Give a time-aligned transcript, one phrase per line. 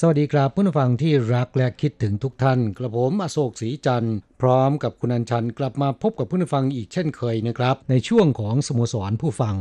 [0.00, 9.54] สวัสดีครับผู้ฟังที่รักและคิดถึงทุกท่าน กระผมอโศกศรีจันทร์พร้อมกับคุณอัญชันกลับมาพบกับผู้ฟังอีกเช่นเคยนะครับ ในช่วงของสโมสรผู้ฟัง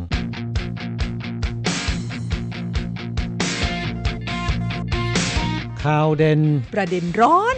[5.84, 6.42] ข่าวเด่น
[6.74, 7.58] ประเด็นร้อน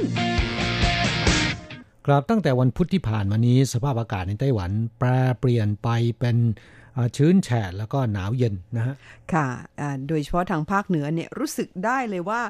[2.06, 5.08] ครับตั้งแต่วันพุธที่ผ่านมานี้สภาพอากาศในไต้หวัน แปร
[5.40, 6.77] เปลี่ยนไปเป็นอ่า
[7.18, 8.96] ชื้นแฉะแล้วก็หนาวเย็นนะฮะ
[9.34, 9.48] ค่ะ
[9.80, 12.42] อ่าโดยเฉพาะทางภาคเหนือเนี่ยรู้สึกได้เลยว่า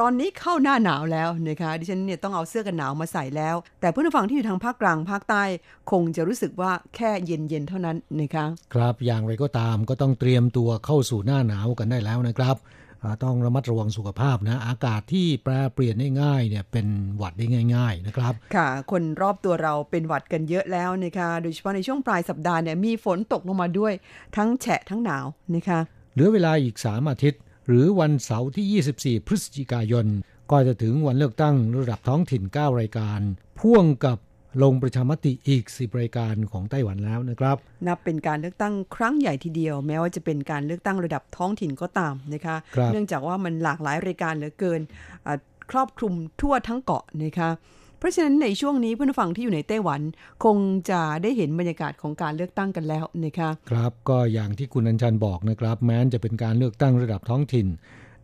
[0.00, 5.44] ตอนนี้เข้าหน้าหนาวแล้วนะคะดิฉันเนี่ยต้องเอาเสื้อกันหนาวมาใส่แล้ว แต่ผู้ฟังที่อยู่ทางภาคกลางภาคใต้
[5.90, 12.85] คงจะรู้สึกว่าแค่เย็นๆเท่านั้นนะคะครับอย่างไรก็ตามก็ต้องเตรียมตัวเข้าสู่หน้าหนาวกันได้แล้วนะครับอ่า
[13.24, 23.92] ต้องระมัดระวังสุขภาพนะ อากาศที่แปรเปลี่ยนได้ง่ายเนี่ยเป็นหวัดได้ง่าย ๆนะครับ ค่ะ คนรอบตัวเราเป็นหวัดกันเยอะแล้วนะคะโดยเฉพาะในช่วงปลายสัปดาห์เนี่ยมีฝนตกลงมาด้วย
[24.36, 25.80] ทั้งแฉะทั้งหนาวนะคะ
[26.12, 30.06] เหลือเวลาอีก 3 อาทิตย์ หรือวันเสาร์ที่ 24 พฤศจิกายน
[30.50, 33.20] ก็จะถึงวันเลือกตั้งระดับท้องถิ่น 9 รายการ
[33.58, 34.18] พ่วงกับ
[34.62, 44.80] ลงประชามติอีก10รายการของไต้หวันแล้วนะครับ นับเป็นการเลือกตั้งครั้งใหญ่ทีเดียว แม้ว่าจะเป็นการเลือกตั้งระดับท้องถิ่นก็ตามนะคะครับเนื่องจากว่ามันหลากหลายรายการเหลือเกิน
[45.26, 45.38] อ่า
[45.70, 47.50] ครอบคลุมทั่วทั้งเกาะนะคะ
[47.98, 50.00] เพราะฉะนั้นในช่วงนี้เพื่อนผู้ฟังที่อยู่ในไต้หวัน
[50.44, 50.58] คง
[50.90, 57.66] จะได้เห็นบรรยากาศของการเลือกตั้งกันแล้วนะคะครับก็อย่างที่คุณอัญชันบอกนะครับ แม้นจะเป็นการเลือกตั้งระดับท้องถิ่น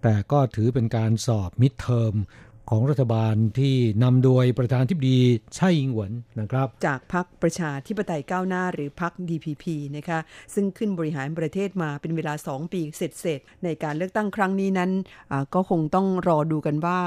[0.03, 2.15] แต่ก็ถือเป็นการสอบมิดเทอม
[2.71, 5.19] ของรัฐบาลที่นำโดยประธานทิบดี
[5.55, 9.65] ไช่อิงหวนนะครับ จากพรรคประชาธิปไตยก้าวหน้าหรือพรรค DPP
[9.97, 10.19] นะคะ
[10.55, 14.91] ซึ่งขึ้นบริหารประเทศมาเป็นเวลา 2 ปีเสร็จๆในการเลือกตั้งครั้งนี้นั้น
[15.31, 16.99] อ่าก็คงต้องรอดูกันว่า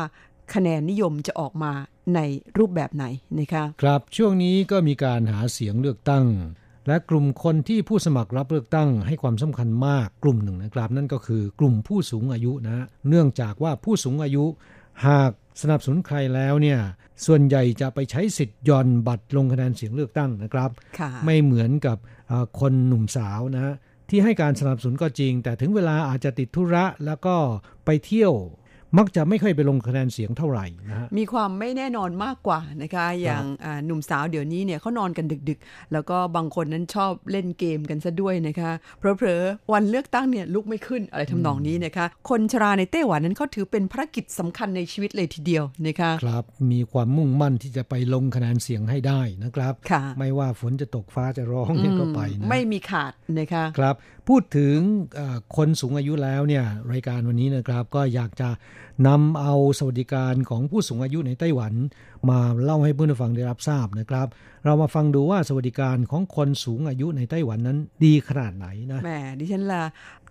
[0.54, 1.72] คะแนนนิยมจะออกมา
[2.16, 2.20] ใน
[2.58, 3.06] รูปแบบไหน
[3.40, 6.26] นะคะครับช่วงนี้ก็มีการหาเสียงเลือกตั้ง
[6.88, 14.46] และกลุ่มคนที่ผู้สมัครรับเลือกตั้งให้ความสำคัญมากกลุ่มหนึ่งนะครับ นั่นก็คือกลุ่มผู้สูงอายุนะ เนื่องจากว่าผู้สูงอายุ
[15.08, 16.80] หาก สนับสนุนใครแล้วเนี่ย
[17.26, 23.76] ส่วนใหญ่จะไปใช้สิทธิ์หย่อนบัตรลงคะแนนเสียงเลือกตั้งนะครับค่ะไม่เหมือนกับเอ่อคนหนุ่มสาวนะ
[24.10, 27.36] ที่ให้การสนับสนุนก็จริง แต่ถึงเวลาอาจจะติดธุระแล้วก็
[27.86, 28.34] ไปเที่ยว
[28.98, 53.96] มักจะไม่ค่อยไปลงคะแนนเสียงเท่าไหร่นะฮะมีความไม่แน่นอนมากกว่านะคะ อย่างอ่าหนุ่มสาวเดี๋ยวนี้เนี่ยเขานอนกันดึกๆ แล้วก็บางคนนั้นชอบเล่นเกมกันซะด้วยนะคะเผลอๆวันเลือกตั้งเนี่ยลุกไม่ขึ้นอะไรทำนองนี้นะคะ คนชราในไต้หวันนั้นเขาถือเป็นภารกิจสำคัญในชีวิตเลยทีเดียวนะคะครับมีความมุ่งมั่นที่จะไปลงคะแนนเสียงให้ได้นะครับค่ะไม่ว่าฝนจะตกฟ้าจะร้องเนี่ยก็ไปนะไม่มีขาดนะคะครับ
[54.28, 54.78] พูดถึง
[55.56, 58.50] คนสูงอายุแล้วเนี่ยรายการวันนี้นะครับก็อยากจะ
[59.08, 61.74] นำเอาสวัสดิการของผู้สูงอายุในไต้หวัน
[62.30, 64.28] มาเล่าให้เพื่อนผู้ฟังได้รับทราบนะครับ
[64.66, 69.84] เรามาฟังดูว่าสวัสดิการของคนสูงอายุในไต้หวันนั้นดีขนาดไหนนะแหมดิฉันละ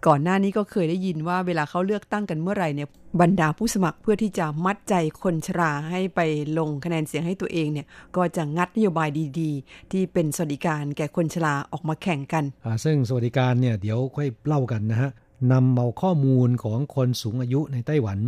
[0.07, 2.89] ก่อนหน้านี้ก็เคยได้ยินว่าเวลาเขาเลือกตั้งกันเมื่อไหร่เนี่ย
[3.21, 6.21] บรรดาผู้สมัครเพื่อที่จะมัดใจคนชราให้ไป
[6.59, 9.09] ลงคะแนนเสียงให้ตัวเองเนี่ยก็จะงัดนโยบาย
[9.41, 15.11] ดีๆ ที่เป็นสวัสดิการแก่คนชราออกมาแข่งกันอ่าซึ่งสวัสดิการเนี่ยเดี๋ยวค่อยเล่ากันนะฮะ
[15.53, 18.19] นำเอาข้อมูลของคนสูงอายุในไต้หวัน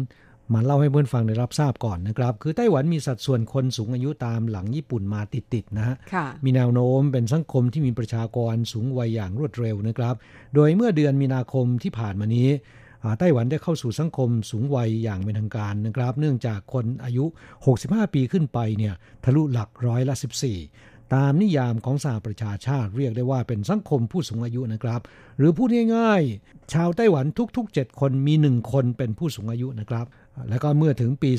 [0.55, 10.15] มาเล่าให้เพื่อนฟังได้รับทราบก่อนนะครับ คือไต้หวันมีสัดส่วนคนสูงอายุตามหลังญี่ปุ่นมาติดๆนะฮะค่ะมีแนวโน้มเป็นสังคมที่มีประชากรสูงวัยอย่างรวดเร็วนะครับ
[10.55, 12.49] โดยเมื่อเดือนมีนาคมที่ผ่านมานี้
[13.03, 17.25] อ่าไต้หวันได้เข้าสู่สังคมสูงวัยอย่างเป็นทางการนะครับ เนื่องจากคนอายุ
[17.69, 18.94] 65 ปีขึ้นไปเนี่ย
[19.25, 25.00] ทะลุหลักร้อยละ 14 ตามนิยามของสหประชาชาติเรียกได้ว่าเป็นสังคมผู้สูงอายุนะครับ
[25.38, 27.25] หรือพูดง่ายๆ ชาวไต้หวัน
[27.56, 30.06] ทุกๆ 7 คนมี 1 คนเป็นผู้สูงอายุนะครับ
[30.49, 31.31] แล้วก็เมื่อถึงปี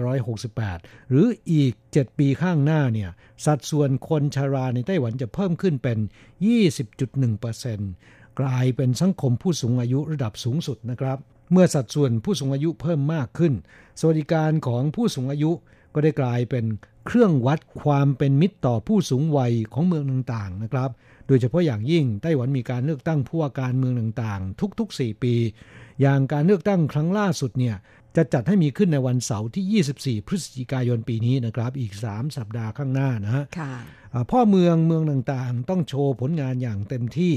[0.00, 3.10] 2568 หรืออีก 7 ปีข้างหน้าเนี่ย
[3.44, 5.98] สัดส่วนคนชาราในไต้หวันจะเพิ่มขึ้นเป็น
[6.78, 11.18] 20.1%กลายเป็นสังคมผู้สูงอายุระดับสูงสุดนะครับ
[11.52, 13.52] เมื่อสัดส่วนผู้สูงอายุเพิ่มมากขึ้น
[14.00, 15.50] สวัสดิการของผู้สูงอายุ
[15.94, 16.64] ก็ได้กลายเป็น
[17.06, 20.90] เครื่องวัดความเป็นมิตรต่อผู้สูงวัยของเมืองต่างๆนะครับ
[21.26, 25.34] โดยเฉพาะอย่างยิ่งไต้หวันมีการเลือกตั้งผู้ว่าการเมืองต่างๆ ทุกๆ 4 ปี
[26.00, 27.76] อย่างการเลือกตั้งครั้งล่าสุดเนี่ย
[28.16, 33.44] จะจัดให้มีขึ้นในวันเสาร์ที่ 24 พฤศจิกายนปีนี้นะครับ อีก 3 สัปดาห์ข้างหน้านะฮะ
[34.30, 37.34] พ่อเมืองเมืองต่างๆ ต้องโชว์ผลงานอย่างเต็มที่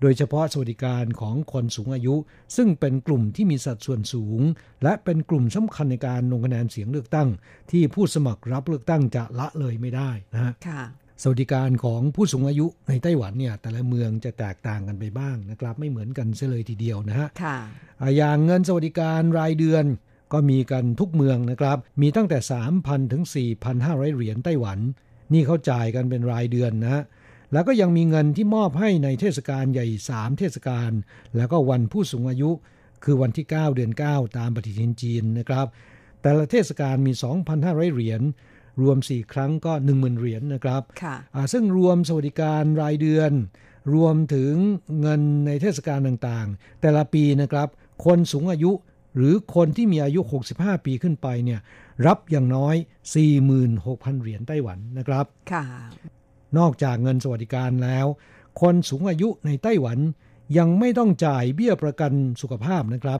[0.00, 2.14] โดยเฉพาะสวัสดิการของคนสูงอายุ
[2.56, 4.40] ซึ่งเป็นกลุ่มที่มีสัดส่วนสูง
[4.82, 7.28] และเป็นกลุ่มสำคัญในการลงคะแนนเสียงเลือกตั้ง
[7.70, 10.52] ที่ผู้สมัครรับเลือกตั้งจะละเลยไม่ได้นะฮะ
[11.22, 17.28] สวัสดิการของผู้สูงอายุในไต้หวันเนี่ยแต่ละเมืองจะแตกต่างกันไปบ้างนะครับ ไม่เหมือนกันเสียเลยทีเดียวนะฮะ
[18.16, 19.84] อย่างเงินสวัสดิการรายเดือน
[20.32, 22.38] ก็มีกันทุกเมืองนะครับ มีตั้งแต่
[22.74, 23.22] 3,000 ถึง
[23.70, 24.78] 4,500 เหรียญไต้หวัน
[25.32, 27.02] นี่เขาจ่ายกันเป็นรายเดือนนะ
[27.52, 30.90] แล้วก็ยังมีเงินที่มอบให้ในเทศกาลใหญ่ 3 เทศกาล
[31.36, 32.50] แล้วก็วันผู้สูงอายุ
[33.04, 35.66] คือวันที่ 9 เดือน 9 ตามปฏิทินจีนนะครับ
[36.22, 37.12] แต่ละเทศกาลมี
[37.52, 38.22] 2,500 เหรียญ
[38.82, 40.82] รวม 4 ครั้งก็ 10,000 เหรียญนนะครับ
[41.52, 43.32] ซึ่งรวมสวัสดิการรายเดือน
[43.94, 44.52] รวมถึง
[45.00, 47.68] เงินในเทศกาลต่างๆ แต่ละปีนะครับ
[48.04, 48.72] คนสูงอายุ
[49.16, 50.20] หรือคนที่มีอายุ
[50.54, 51.60] 65 ปีขึ้นไปเนี่ย
[52.06, 52.74] รับอย่างน้อย
[53.48, 55.64] 46,000 เหรียญไต้หวันนะครับค่ะ
[56.58, 58.06] นอกจากเงินสวัสดิการแล้ว
[58.60, 59.98] คนสูงอายุในไต้หวัน
[60.58, 62.12] ยังไม่ต้องจ่ายเบี้ยประกัน
[62.42, 63.18] สุขภาพนะครับ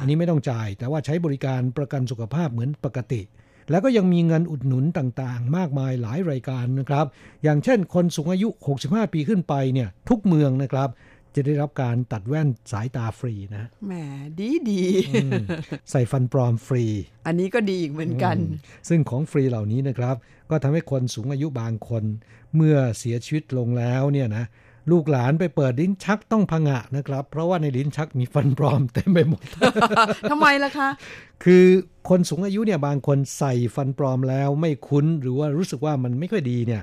[0.00, 3.22] อันนี้ไม่ต้องจ่าย แต่ว่าใช้บริการประกันสุขภาพเหมือนปกติ
[3.70, 7.06] แล้วก็ยังมีเงินอุดหนุนต่างๆ มากมายหลายรายการนะครับ
[7.42, 8.48] อย่างเช่นคนสูงอายุ
[8.80, 10.88] 65 ปีขึ้นไปเนี่ยทุกเมืองนะครับ
[11.36, 13.92] จะได้รับการตัดแว่นสายตาฟรีนะแหม
[14.38, 14.82] ดีดี
[15.90, 16.84] ใส่ฟันปลอมฟรี
[17.26, 18.36] อันนี้ก็ดีอีกเหมือนกัน
[18.88, 20.16] ซึ่งของฟรีเหล่านี้นะครับ
[20.50, 22.04] ก็ทำให้คนสูงอายุบางคน
[22.54, 24.44] เมื่อเสียชีวิตลงแล้วเนี่ยนะ
[24.90, 29.42] ลูกหลานไปเปิดลิ้นชักต้องพังะนะครับ เพราะว่าในลิ้นชักมีฟันปลอมเต็มไปหมด
[30.30, 30.88] ทำไมล่ะคะ
[31.44, 31.64] คือ
[32.08, 36.82] คนสูงอายุเนี่ยบางคนใส่ฟันปลอมแล้วไม่คุ้นหรือว่ารู้สึกว่ามันไม่ค่อยดีเนี่ย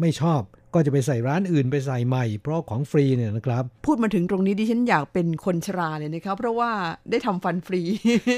[0.00, 0.40] ไม่ชอบ
[0.76, 6.70] ก็จะไปใส่ร้านอื่นไปใส่ใหม่ เพราะของฟรีเนี่ยนะครับ พูดมาถึงตรงนี้ดิฉันอยากเป็นคนชราเลยนะครับ เพราะว่า
[7.10, 7.82] ได้ทำฟันฟรี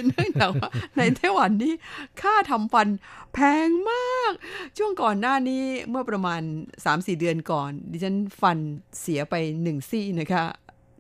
[0.09, 1.75] เนื่องจากว่าในไต้หวันนี่
[2.23, 2.89] ค่าทำฟัน
[3.33, 4.33] แพงมาก
[4.79, 6.43] ช่วงก่อนหน้านี้เมื่อประมาณ
[6.83, 8.59] 3-4 เดือนก่อน ดิฉันฟัน
[9.01, 10.45] เสียไปหนึ่งซี่นะคะ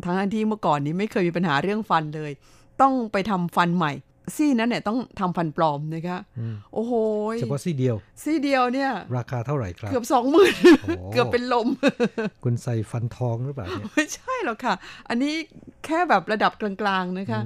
[0.03, 2.33] ทั้งที่เมื่อก่อนนี้ไม่เคยมีปัญหาเรื่องฟันเลย
[2.81, 3.93] ต้องไปทำฟันใหม่
[4.37, 6.19] ซี่นั้นเนี่ยต้องทำฟันปลอมนะคะ
[6.75, 6.93] โอ้โห
[7.41, 10.55] เฉพาะซี่เดียว ซี่เดียวเนี่ย ราคาเท่าไหร่ครับ เกือบสองหมื่น
[11.13, 11.69] เกือบเป็นลม
[12.45, 14.75] คุณใส่ฟันทองหรือเปล่าเนี่ยไม่ใช่หรอกค่ะ
[15.09, 15.35] อันนี้
[15.85, 16.73] แค่แบบระดับกลา
[17.03, 17.41] งๆนะคะ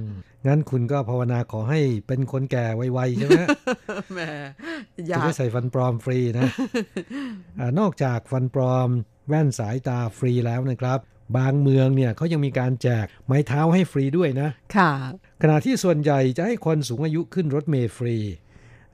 [0.47, 3.41] งั้นคุณก็ภาวนาขอให้เป็นคนแก่ไวๆใช่ไหม
[4.13, 4.19] แหม
[5.09, 6.49] จะได้ใส่ฟันปลอมฟรีนะ
[7.59, 8.89] อนอกจากฟันปลอม
[9.27, 10.99] แว่นสายตาฟรีแล้วนะครับ
[11.37, 14.91] บางเมืองเนี่ยเขายังมีการแจกไม้เท้าให้ฟรีด้วยนะ ค่ะ
[15.41, 18.17] ขณะที่ส่วนใหญ่จะให้คนสูงอายุขึ้นรถเมล์ฟรี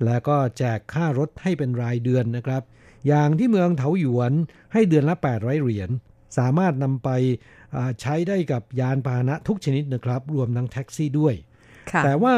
[0.05, 2.61] แล้วก็แจกค่ารถให้เป็นรายเดือนนะครับ
[3.07, 4.33] อย่างที่เมืองเถาหยวน
[4.73, 5.89] ให้เดือนละ 800 เหรียญ
[6.37, 7.09] สามารถนำไป
[8.01, 11.33] ใช้ได้กับยานพาหนะทุกชนิดนะครับ รวมทั้งแท็กซี่ด้วย
[12.03, 12.35] แต่ว่า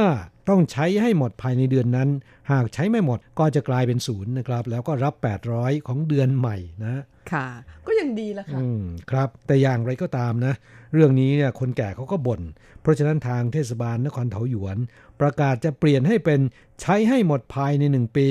[0.50, 2.10] ต้องใช้ให้หมดภายในเดือนนั้น
[2.52, 5.14] หากใช้ไม่หมดก็จะกลายเป็นศูนย์นะครับ แล้วก็รับ
[5.52, 7.48] 800 ของเดือนใหม่นะ ค่ะ
[7.88, 10.54] ก็ยังดีละค่ะอืมครับ แต่อย่างไรก็ตามนะ
[10.94, 12.42] เรื่องนี้เนี่ยคนแก่เขาก็บน่น
[12.82, 14.78] เพราะฉะนั้นทางเทศบาลนครเถาหยวน
[15.20, 16.40] ประกาศจะเปลี่ยนให้เป็น
[16.82, 18.28] ใช้ให้หมดภายในหนึ่งปี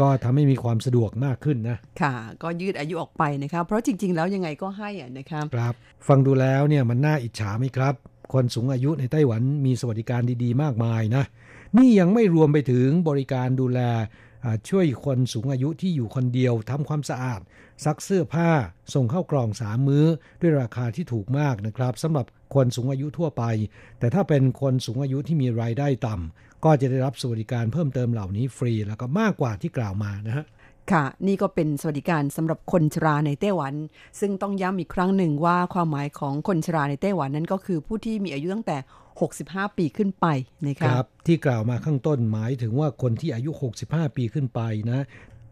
[0.00, 5.74] ก็ทำให้มีความสะดวกมากขึ้นนะ ค่ะ ก็ยืดอายุออกไปนะครับ เพราะจริง ๆ แล้วยังไงก็ให้อะนะครับ ครับ
[6.08, 7.94] ฟังดูแล้วเนี่ยมันน่าอิจฉาไหมครับ
[8.32, 11.24] คนสูงอายุในไต้หวันมีสวัสดิการดีๆ มากมายนะ
[11.76, 13.80] นี่ยังไม่รวมไปถึงบริการดูแล
[14.68, 17.40] ช่วยคนสูงอายุที่อยู่คนเดียวทำความสะอาด
[17.84, 18.50] ซักเสื้อผ้า
[18.94, 20.06] ส่งเข้ากล่องสามมื้อ
[20.40, 23.44] ด้วยราคาที่ถูกมากนะครับสำหรับคนสูงอายุทั่วไป
[23.98, 30.44] แต่ถ้าเป็นคนสูงอายุที่มีรายได้ต่ำก็จะได้รับสวัสดิการเพิ่มเติมเหล่านี้ฟรีแล้วก็มากกว่าที่กล่าวมานะฮะ
[30.92, 33.74] ค่ะ นี่ก็เป็นสวัสดิการสำหรับคนชราในไต้หวัน
[34.20, 38.76] ซึ่งต้องย้ำอีกครั้งหนึ่งว่าความหมายของคนชราในไต้หวันนั้นก็คือผู้ที่มีอายุตั้งแต่
[39.26, 40.26] 65 ปีขึ้นไป
[40.66, 43.50] นะครับรบที่กล่าวมาข้างต้นหมายถึงว่าคนที่อายุ
[43.84, 45.00] 65 ปีขึ้นไปนะ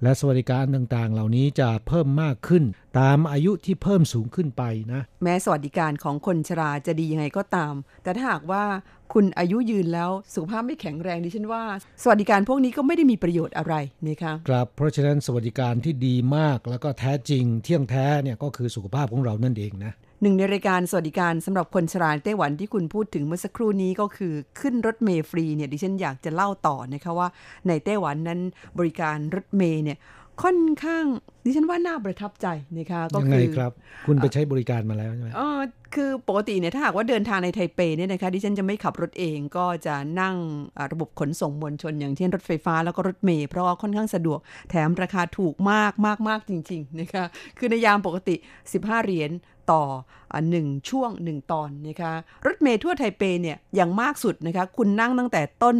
[0.02, 2.64] และสวัสดิการต่างๆ เหล่านี้จะเพิ่มมากขึ้น
[3.00, 8.64] ตามอายุที่เพิ่มสูงขึ้นไปนะ แม้สวัสดิการของคนชราจะดียังไงก็ตาม แต่ถ้าหากว่า
[9.12, 11.62] คุณอายุยืนแล้วสุขภาพไม่แข็งแรงดิฉันว่า
[12.02, 13.74] สวัสดิการพวกนี้ก็ไม่ได้มีประโยชน์อะไร
[14.06, 19.92] นะคะครับเพราะฉะนั้นสวัสดิการที่ดีมากแล้วก็แท้จริงเที่ยงแท้เนี่ยก็คือสุขภาพของเรานั่นเองนะ
[20.24, 27.28] หนึ่งในรายการสวัสดิการสำหรับคนชราไต้หวันที่คุณพูดถึงเมื่อสักครู่นี้ก็คือขึ้นรถเมล์ฟรีเนี่ยดิฉันอยากจะเล่าต่อนะคะว่า
[27.68, 28.40] ในไต้หวันนั้น
[28.78, 29.98] บริการรถเมล์เนี่ย
[30.42, 31.06] ค่อนข้าง
[31.44, 32.46] ดิฉันว่าน่าประทับใจ
[32.78, 33.72] นะคะก็คือครับ
[34.06, 35.48] คุณไปใช้บริการมาแล้วใช่ไหมอ๋อ
[35.94, 40.36] คือปกติเนี่ยถ้าหากว่าเดินทางในไทเปเนี่ยนะคะดิฉันจะไม่ขับรถเองก็จะนั่ง
[40.92, 44.38] ระบบขนส่งมวลชน อย่างเช่นรถไฟฟ้าแล้วก็รถเมล์เพราะว่าค่อนข้างสะดวก
[44.70, 47.24] แถมราคาถูกมากมากมากจริง ๆ นะคะ
[47.58, 48.34] คือในยามปกติ
[48.70, 49.32] 15 เหรียญ
[49.72, 49.84] ต่อ
[50.50, 52.12] หนึ่งช่วงหนึ่งตอนนะคะ
[52.46, 55.76] รถเมล์ทั่วไทเปเนี่ยอย่างมากสุดนะคะคุณนั่งตั้งแต่ต้น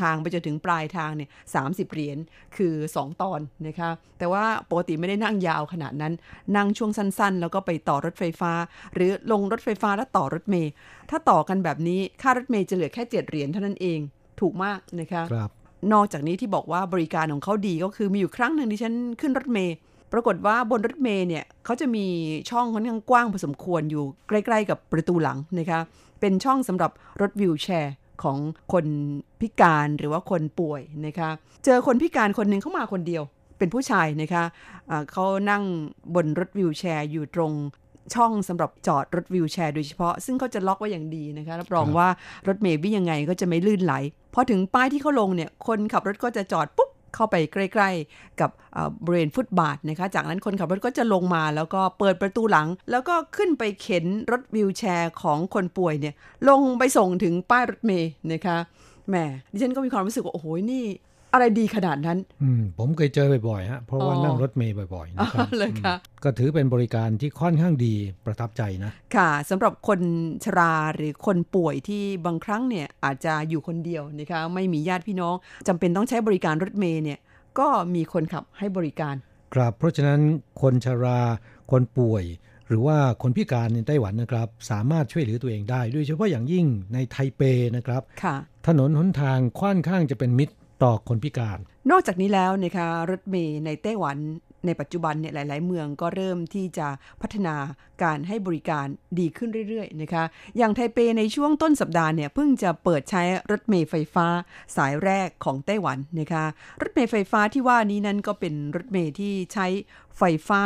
[0.00, 1.62] ทางไปจนถึงปลายทางเนี่ยสา
[1.92, 2.18] เหรียญ
[2.56, 6.12] คือ 2 ตอนนะคะแต่ว่าปกติไม่ได้นั่งยาวขนาดนั้น
[6.56, 8.52] นั่งช่วงสั้นๆ แล้วก็ไปต่อรถไฟฟ้า
[8.94, 10.72] หรือลงรถไฟฟ้าแล้วต่อรถเมล์
[11.10, 13.98] ถ้าต่อกันแบบนี้ค่ารถเมล์จะเหลือแค่7เหรียญเท่านั้นเอง
[14.40, 15.50] ถูกมากนะคะครับ
[15.92, 19.76] นอกจากนี้ที่บอกว่าบริการของเขาดีก็คือมีอยู่ครั้งหนึ่งที่ฉันขึ้นรถเมล์
[20.12, 22.06] ปรากฏว่าบนรถเมล์เนี่ยเขาจะมี
[22.50, 25.80] ช่องค่อนข้างกว้างพอสมควรอยู่ใกล้ๆกับประตูหลังนะคะ
[26.20, 26.90] เป็นช่องสำหรับ
[27.20, 28.38] รถวิวแชร์ของ
[28.72, 28.86] คน
[29.40, 31.30] พิการหรือว่าคนป่วยนะคะ
[31.64, 33.22] เจอคนพิการคนหนึ่งเข้ามาคนเดียว
[33.60, 35.62] เป็นผู้ชายนะคะะเขานั่ง
[36.14, 37.52] บนรถวิวแชร์อยู่ตรง
[38.14, 42.08] ช่องสำหรับจอดรถวิวแชร์โดยเฉพาะ ซึ่งเขาจะล็อกไว้อย่างดีนะคะรับรองว่า
[42.48, 43.94] รถเมล์วิ่งยังไงก็จะไม่ลื่นไหล
[44.34, 48.50] พอถึงป้ายที่เขาลงเนี่ยคนขับรถก็จะจอดปุ๊บเข้าไปใกล้ๆ กับ
[49.04, 56.14] บริเวณฟุตบาทนะคะ จากนั้นคนขับรถก็จะลงมาแล้วก็เปิดประตูหลัง แล้วก็ขึ้นไปเข็นรถวิวแชร์ของคนป่วยเนี่ย
[56.48, 58.56] ลงไปส่งถึงป้ายรถเมย์นะคะ
[59.08, 59.16] แหม
[59.52, 60.84] ดิฉันก็มีความรู้สึกว่าโอ้โหนี่
[61.32, 65.94] อะไรดีขนาดนั้น อืมผมเคยเจอบ่อยๆฮะเพราะว่านั่งรถเมย์บ่อยๆนะครับเลยค่ะ
[66.24, 67.94] ก็ถือเป็นบริการที่ค่อนข้างดี
[68.24, 70.00] ประทับใจนะ ค่ะสำหรับคน
[70.44, 75.34] ชราหรือคนป่วยที่บางครั้งเนี่ยอาจจะอยู่คนเดียวนะคะไม่มีญาติพี่น้อง
[75.68, 77.18] จำเป็นต้องใช้บริการรถเมย์เนี่ย
[77.58, 79.14] ก็มีคนขับให้บริการ
[79.54, 80.20] ครับเพราะฉะนั้น
[80.62, 81.20] คนชรา
[81.70, 82.24] คนป่วย
[82.68, 87.42] หรือว่าคนพิการในไต้หวันนะครับ สามารถช่วยเหลือตัวเองได้ด้วยเฉพาะอย่างยิ่งในไทเป
[87.76, 91.58] นะครับค่ะถนนหนทางค่อนข้างจะเป็นมิตร ต่อคนพิการ
[91.90, 94.18] นอกจากนี้แล้วนะคะรถเมย์ในไต้หวัน
[94.66, 96.88] ในปัจจุบันเนี่ยหลาย ๆ เมืองก็เริ่มที่จะ
[97.22, 97.56] พัฒนา
[98.02, 98.86] การให้บริการ
[99.18, 100.24] ดีขึ้นเรื่อย ๆ นะคะ
[100.56, 104.26] อย่างไทเปในช่วงต้นสัปดาห์เนี่ยเพิ่งจะเปิดใช้รถเมล์ไฟฟ้า
[104.76, 106.44] สายแรกของไต้หวันนะคะ
[106.82, 109.66] รถเมล์ไฟฟ้าที่ว่านี้นั้นก็เป็นรถเมล์ที่ใช้
[110.18, 110.62] ไฟฟ้า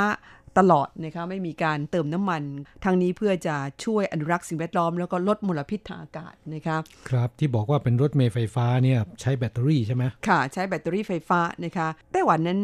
[0.58, 2.42] ตลอดนะคะไม่มีการเติมน้ำมัน
[2.84, 6.76] ทางนี้เพื่อจะช่วยอนุรักษ์สิ่งแวดล้อมแล้วก็ลดมลพิษทางอากาศนะคะ
[7.10, 12.60] ครับที่บอกว่าเป็นรถเมล์ไฟฟ้าเนี่ยใช้แบตเตอรี่ใช่ไหมค่ะ ใช้แบตเตอรี่ไฟฟ้านะคะไต้หวันนั้น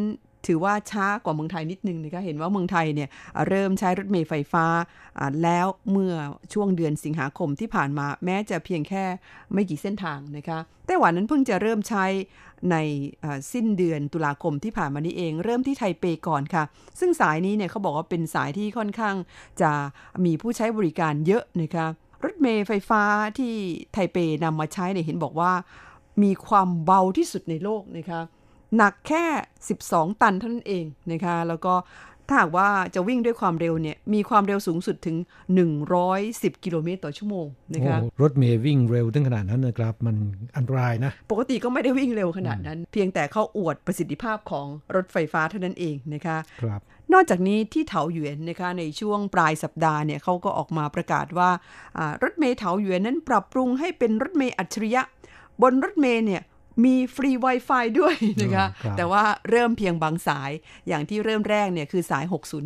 [0.47, 3.09] ถือว่าช้ากว่าเมืองไทยนิดนึงนะคะเห็นว่าเมืองไทยเนี่ย
[3.47, 4.65] เริ่มใช้รถเมล์ไฟฟ้า
[5.43, 6.13] แล้วเมื่อ
[6.53, 9.03] ช่วงเดือนสิงหาคมที่ผ่านมาแม้จะเพียงแค่
[9.53, 12.05] ไม่กี่เส้นทางนะคะไต้หวันนั้นเพิ่งจะเริ่มใช้
[12.71, 12.77] ใน
[13.53, 16.63] สิ้นเดือนตุลาคมที่ผ่านมานี้เอง เริ่มที่ไทเปก่อนค่ะ
[16.99, 19.15] ซึ่งสายนี้เนี่ยเขาบอกว่าเป็นสายที่ค่อนข้าง
[19.61, 19.71] จะ
[20.25, 21.87] มีผู้ใช้บริการเยอะนะคะ
[22.23, 23.03] รถเมล์ไฟฟ้า
[23.37, 23.53] ที่
[23.93, 25.51] ไทเปนำมาใช้เนี่ยเห็นบอกว่า
[26.23, 28.21] มีความเบาที่สุดในโลกนะคะ
[28.77, 29.25] หนักแค่
[29.73, 31.73] 12 ตันเท่านั้นเองนะคะแล้วก็
[32.27, 35.17] ถ้าหากว่าจะวิ่งด้วยความเร็วเนี่ยมีความเร็วสูงสุดถึง
[35.89, 40.15] 110 กิโลเมตรต่อชั่วโมงนะคะรถเมย์วิ่งเร็วถึงขนาดนั้นนะครับมัน
[40.57, 46.81] อันตรายนะ ปกติก็ไม่ได้วิ่งเร็วขนาดนั้น เพียงแต่เขาอวดประสิทธิภาพของรถไฟฟ้าเท่านั้นเองนะคะครับ
[47.13, 51.49] นอกจากนี้ที่เถาหยวนนะคะในช่วงปลายสัปดาห์เนี่ยเขาก็ออกมาประกาศว่า
[52.23, 55.01] รถเมย์เถาหยวนนั้นปรับปรุงให้เป็นรถเมย์อัจฉริยะ
[55.61, 56.41] บนรถเมย์เนี่ย
[56.83, 60.51] มีฟรี Wi-Fi ด้วยนะคะแต่ว่าเริ่มเพียงบางสาย
[60.87, 62.25] อย่างที่เริ่มแรกเนี่ยคือสาย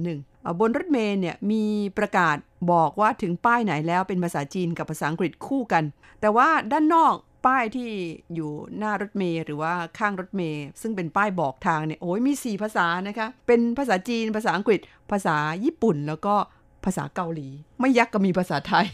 [0.09, 1.63] 601 บนรถเมล์เนี่ยมี
[1.97, 2.37] ประกาศ
[2.71, 5.83] บอกว่าถึงป้ายไหนแล้วเป็นภาษาจีนกับภาษาอังกฤษคู่กัน
[6.21, 7.89] แต่ว่าด้านนอกป้ายที่
[8.35, 14.79] อยู่หน้ารถเมล์หรือว่าข้างรถเมล์ซึ่งเป็นป้ายบอกทางเนี่ยโอ้ยมี 4 ภาษานะคะ เป็นภาษาจีน ภาษาอังกฤษ
[15.11, 16.35] ภาษาญี่ปุ่น แล้วก็
[16.85, 17.47] ภาษาเกาหลี
[17.79, 18.87] ไม่ยักก็มีภาษาไทย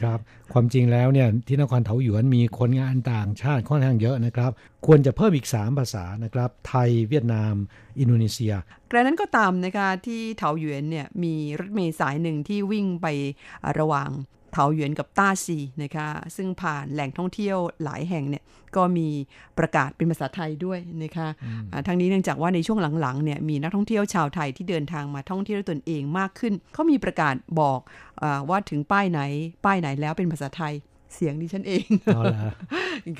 [0.00, 0.18] ครับ
[0.52, 4.50] ความจริงแล้วเนี่ยที่นครเถาหยวนมีคนงานต่างชาติค่อนข้างเยอะนะครับ
[4.86, 7.54] ควรจะเพิ่มอีก 3 ภาษานะครับ ไทยเวียดนาม
[7.98, 8.54] อินโดนีเซีย
[8.90, 13.06] กระนั้นก็ตามนะคะที่เถาหยวนเนี่ยมีรถเมล์สายหนึ่งที่วิ่งไป
[13.78, 14.10] ระหว่าง
[14.52, 18.42] เถาหยวนกับต้าซีนะคะซึ่งผ่านแหล่งท่องเที่ยวหลายแห่งเนี่ย
[18.76, 19.08] ก็มี
[19.58, 21.28] ประกาศเป็นภาษาไทยด้วยนะคะ
[21.86, 27.80] ทั้งนี้เนื่องจากว่าในช่วงหลังๆเนี่ยมีนักท่องเที่ยวชาวไทยที่เดินทางมาท่องเที่ยวตนเองมากขึ้นเขามีประกาศบอก
[28.22, 29.20] อว่าถึงป้ายไหน
[29.64, 30.74] ป้ายไหนแล้วเป็นภาษาไทย
[31.14, 31.86] เสียงดิฉันเอง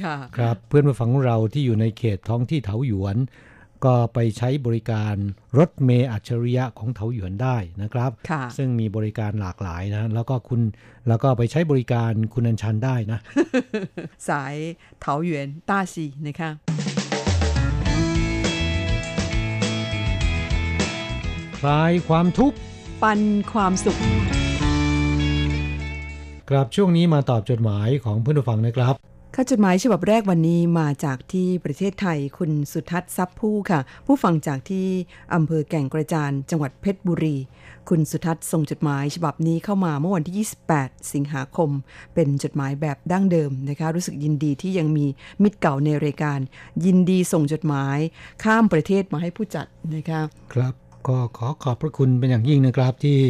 [0.03, 3.17] ค่ะครับเพื่อนผู้ฟังเราที่อยู่ในเขตท้องที่เถาหยวน
[3.85, 5.15] ก็ไปใช้บริการ
[5.59, 8.11] รถเมย์อัจฉริยะของเถาหยวนได้นะครับ
[8.57, 10.61] ซึ่งมีบริการหลากหลายนะ แล้วก็คุณ
[11.09, 13.19] แล้วก็ไปใช้บริการคุณอัญชันได้นะ
[14.29, 14.55] สาย
[15.01, 16.51] เถาหยวนต้าซีนะคะ
[21.61, 22.57] คลายความทุกข์
[23.03, 23.21] ปัน
[23.53, 23.99] ความสุข
[26.49, 28.95] ครับช่วงนี้มาตอบจดหมายของเพื่อนผู้ฟังนะครับ
[29.41, 34.87] ขค่ะจดหมายฉบับแรกวันนี้มาจากที่ประเทศไทยคุณสุทัศน์ซับผู้ค่ะ ผู้ฟังจากที่
[35.35, 37.37] อำเภอแก่งกระจานจังหวัดเพชรบุรี
[37.89, 41.71] คุณสุทัศน์ส่งจดหมายฉบับนี้เข้ามาเมื่อวันที่ 28 สิงหาคม
[42.15, 45.07] เป็นจดหมายแบบดั้งเดิมนะคะ รู้สึกยินดีที่ยังมี
[45.43, 46.39] มิตรเก่าในรายการ
[46.85, 47.99] ยินดีส่งจดหมาย
[48.45, 50.21] ข้ามประเทศมาให้ผู้จัดนะคะ
[50.53, 50.75] ครับ
[51.09, 53.21] ก็ขอขอบพระคุณเป็นอย่างยิ่งนะครับที่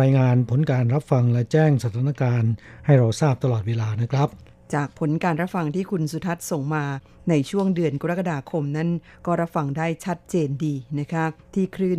[0.00, 2.52] รายงานผลการรับฟังและแจ้งสถานการณ์
[2.86, 4.30] ให้เราทราบตลอดเวลานะครับ
[4.74, 6.84] จากผลการรับฟังที่คุณสุทัศน์ส่งมา
[7.28, 8.88] ในช่วงเดือนกรกฎาคมนั้น
[9.26, 11.98] ก็รับฟังได้ชัดเจนดีนะคะ ที่คลื่น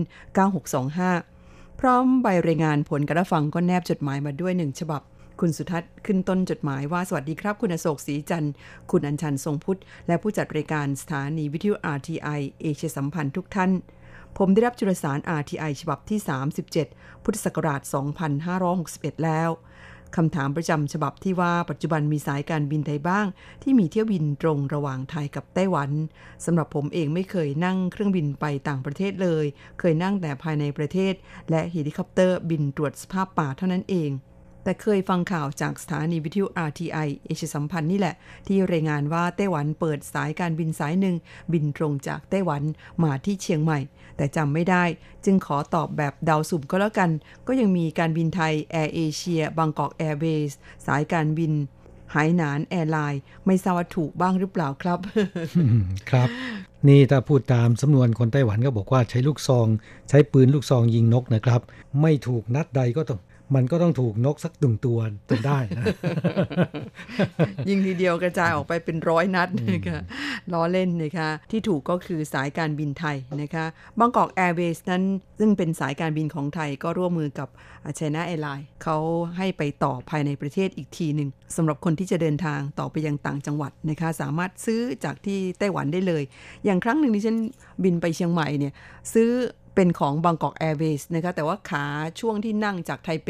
[0.95, 5.01] 9625 พร้อมใบรายงานผลการรับฟังก็แนบจดหมายมาด้วยหนึ่งฉบับ
[5.39, 8.53] คุณสุทัศน์ขึ้นต้นจดหมายว่าสวัสดีครับ คุณอโศกศรีจันทร์
[8.91, 13.71] คุณอัญชันทรงพุทธ และผู้จัดรายการสถานีวิทยุ RTI เอเชียสัมพันธ์ทุกท่าน
[14.37, 16.19] ผมได้รับจุลสาร RTI ฉบับที่
[16.73, 17.81] 37 พุทธศักราช
[18.57, 19.49] 2561 แล้ว
[20.15, 23.25] คำถามประจำฉบับที่ว่าปัจจุบันมีสายการบินใดบ้าง
[23.63, 25.91] ที่มีเที่ยวบินตรงระหว่างไทยกับไต้หวัน
[26.45, 29.45] สำหรับผมเองไม่เคยนั่งเครื่องบินไปต่างประเทศเลย
[29.79, 31.13] เคยนั่งแต่ภายในประเทศ
[31.49, 34.11] และเฮลิคอปเตอร์บินตรวจสภาพป่าเท่านั้นเอง
[34.67, 38.15] แต่เคยฟังข่าวจากสถานีวิทยุ RTI เอเชียสัมพันธ์นี่แหละ
[38.47, 41.15] ที่รายงานว่าไต้หวันเปิดสายการบินสายหนึ่ง
[41.53, 42.63] บินตรงจากไต้หวัน
[43.03, 43.79] มาที่เชียงใหม่
[44.17, 44.83] แต่จำไม่ได้
[45.25, 47.09] จึงขอตอบแบบเดาสุ่มก็แล้วกัน
[47.47, 50.51] ก็ยังมีการบินไทย AirAsia Bangkok Airways
[50.87, 51.51] สายการบิน
[52.13, 54.99] Hainan Airlines ไม่ทราบว่าถูกบ้างหรือเปล่าครับ
[56.09, 56.29] ครับ
[56.87, 59.67] นี่ถ้าพูดตามสำนวนคนไต้หวันก็บอกว่าใช้ลูกซอง
[60.09, 61.61] ใช้ปืนลูกซองยิงนกนะครับ
[62.01, 63.21] ไม่ถูกนัดใดก็ต้อง
[63.55, 64.99] มันก็ต้องถูกนกสักตึงตัว
[65.29, 65.85] จนได้นะ
[67.69, 69.99] ยิงทีเดียวกระจายออกไปเป็นร้อยนัดนะคะ
[70.53, 73.65] ล้อเล่นนะคะที่ถูกก็คือสายการบินไทยนะคะ
[73.99, 75.03] Bangkok Airways นั้น
[75.39, 77.49] ซึ่งเป็นสายการบินของไทยก็ร่วมมือกับ
[77.95, 78.97] China Airlines เขา
[79.37, 86.23] ให้ไปต่อภายในประเทศอีกทีหนึ่งสำหรับคนที่จะเดินทางต่อไปยังต่างจังหวัดนะคะสามารถซื้อจากที่ไต้หวันได้เลย
[86.65, 87.37] อย่างครั้งหนึ่งที่ฉัน
[87.83, 88.73] บินไปเชียงใหม่เนี่ย
[89.13, 89.29] ซื้อ
[89.77, 91.85] เป็นของ Bangkok Airways นะคะแต่ว่าขา
[92.19, 93.29] ช่วงที่นั่งจากไทเป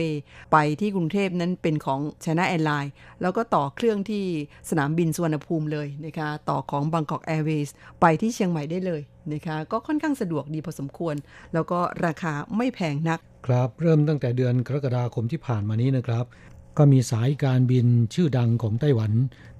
[0.52, 4.26] ไปที่กรุงเทพนั้นเป็นของ China Airlines แล้วก็ต่อเครื่องที่
[4.70, 9.02] สนามบินสุวรรณภูมิเลยนะคะต่อของ Bangkok Airways ไปที่เชียงใหม่ได้เลย
[9.34, 11.16] นะคะก็ค่อนข้างสะดวกดีพอสมควร
[11.54, 16.26] แล้วก็ราคาไม่แพงนัก ครับเริ่มตั้งแต่เดือนกรกฎาคมที่ผ่านมานี้นะครับ
[16.78, 19.12] ก็มีสายการบินชื่อดังของไต้หวัน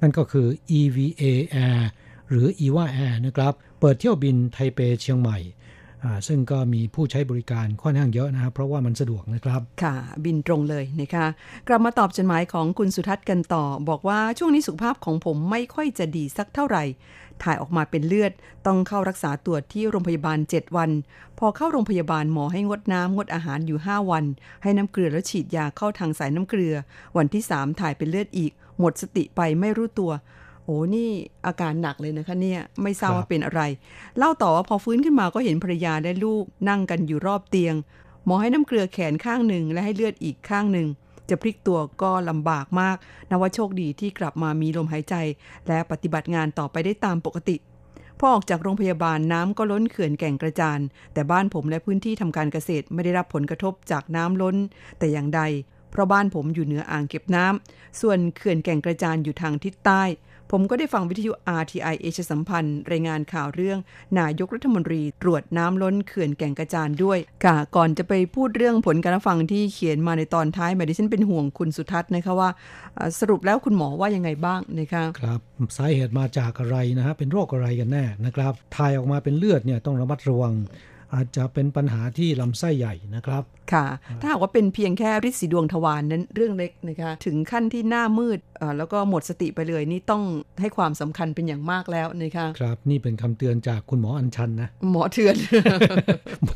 [0.02, 0.48] นั่นก็คือ
[0.80, 1.24] EVA
[1.66, 1.82] Air
[2.30, 5.40] หรือ EVA Air นะครับ เปิดเที่ยวบินไทเปเชียงใหม่
[6.28, 11.28] ซึ่งก็มีผู้ใช้บริการค่อนข้างเยอะนะครับ เพราะว่ามันสะดวกนะครับ ค่ะ บินตรงเลยนะคะ
[11.68, 16.84] กลับมาตอบจดหมายของคุณสุทัศน์กันต่อ บอกว่าช่วงนี้สุขภาพของผมไม่ค่อยจะดีสักเท่าไหร่
[17.44, 18.32] ถ่ายออกมาเป็นเลือด
[18.68, 20.92] ต้องเข้ารักษาตัวที่โรงพยาบาล 7 วัน
[21.40, 24.26] พอเข้าโรงพยาบาลหมอให้งดน้ำงดอาหารอยู่ 5 วัน
[24.64, 26.76] ให้น้ำเกลือแล้วฉีดยาเข้าทางสายน้ำเกลือ
[27.18, 30.12] วันที่ 3 ถ่ายเป็นเลือดอีก หมดสติไปไม่รู้ตัว
[30.68, 31.10] โอ้นี่
[31.46, 33.62] อาการหนักเลยนะคะเนี่ยไม่ทราบว่าเป็นอะไร
[34.18, 37.76] เล่าต่อว่าพอฟื้นขึ้นมาก็เห็นภรรยาและลูกนั่งกันอยู่รอบเตียง
[38.26, 40.88] หมอให้น้ำเกลือแขนข้างหนึ่งและให้เลือดอีกข้างหนึ่ง
[41.30, 42.98] จะพลิกตัวก็ลำบากมาก
[43.30, 45.16] นับว่าโชคดีที่กลับมามีลมหายใจ
[45.68, 47.56] และปฏิบัติงานต่อไปได้ตามปกติ
[48.20, 50.80] พอออกจากโรงพยาบาลน้ำก็ล้นเขื่อนแก่งกระจาน
[51.14, 54.56] แต่บ้านผมและพื้นที่ทำการเกษตรไม่ได้รับผลกระทบจากน้ำล้น
[55.00, 55.42] แต่อย่างใด
[55.92, 60.04] เพราะบ้านผมอยู่เหนืออ่างเก็บน้ำส่วนเขื่อนแก่งกระจานอยู่ทางทิศใต้
[60.52, 61.32] ผมก็ได้ฟังวิทยุ
[61.62, 63.80] RTI เอชสัมพันธ์ รายงานข่าวเรื่อง
[64.20, 72.50] นายกรัฐมนตรีตรวจน้ำล้นเขื่อนแก่งกระจานด้วยค่ะก่อนจะไปพูดเรื่องผลการฟังที่เขียนมาในตอนท้ายมาดิฉันเป็นห่วงคุณสุทัศน์นะคะว่า
[73.20, 75.40] สรุปแล้วคุณหมอว่ายังไงบ้างนะคะครับ
[75.78, 80.54] สาเหตุมาจากอะไรนะฮะเป็นโรคอะไรกันแน่นะครับถ่ายออกมาเป็นเลือดเนี่ยต้องระมัดระวัง
[81.14, 83.86] อาจจะเป็นปัญหาที่ลำไส้ใหญ่นะครับ ค่ะ
[84.22, 88.40] ถ้าหากว่าเป็นเพียงแค่ริดสีดวงทวารนนั้นเรื่องเล็กนะคะ ถึงขั้นที่หน้ามืด
[88.78, 90.24] แล้วก็หมดสติไปเลยนี่ต้อง
[90.62, 95.36] ให้ความสำคัญเป็นอย่างมากแล้วนะคะ ครับ นี่เป็นคำเตือนจากคุณหมออัญชันนะ หมอเถือน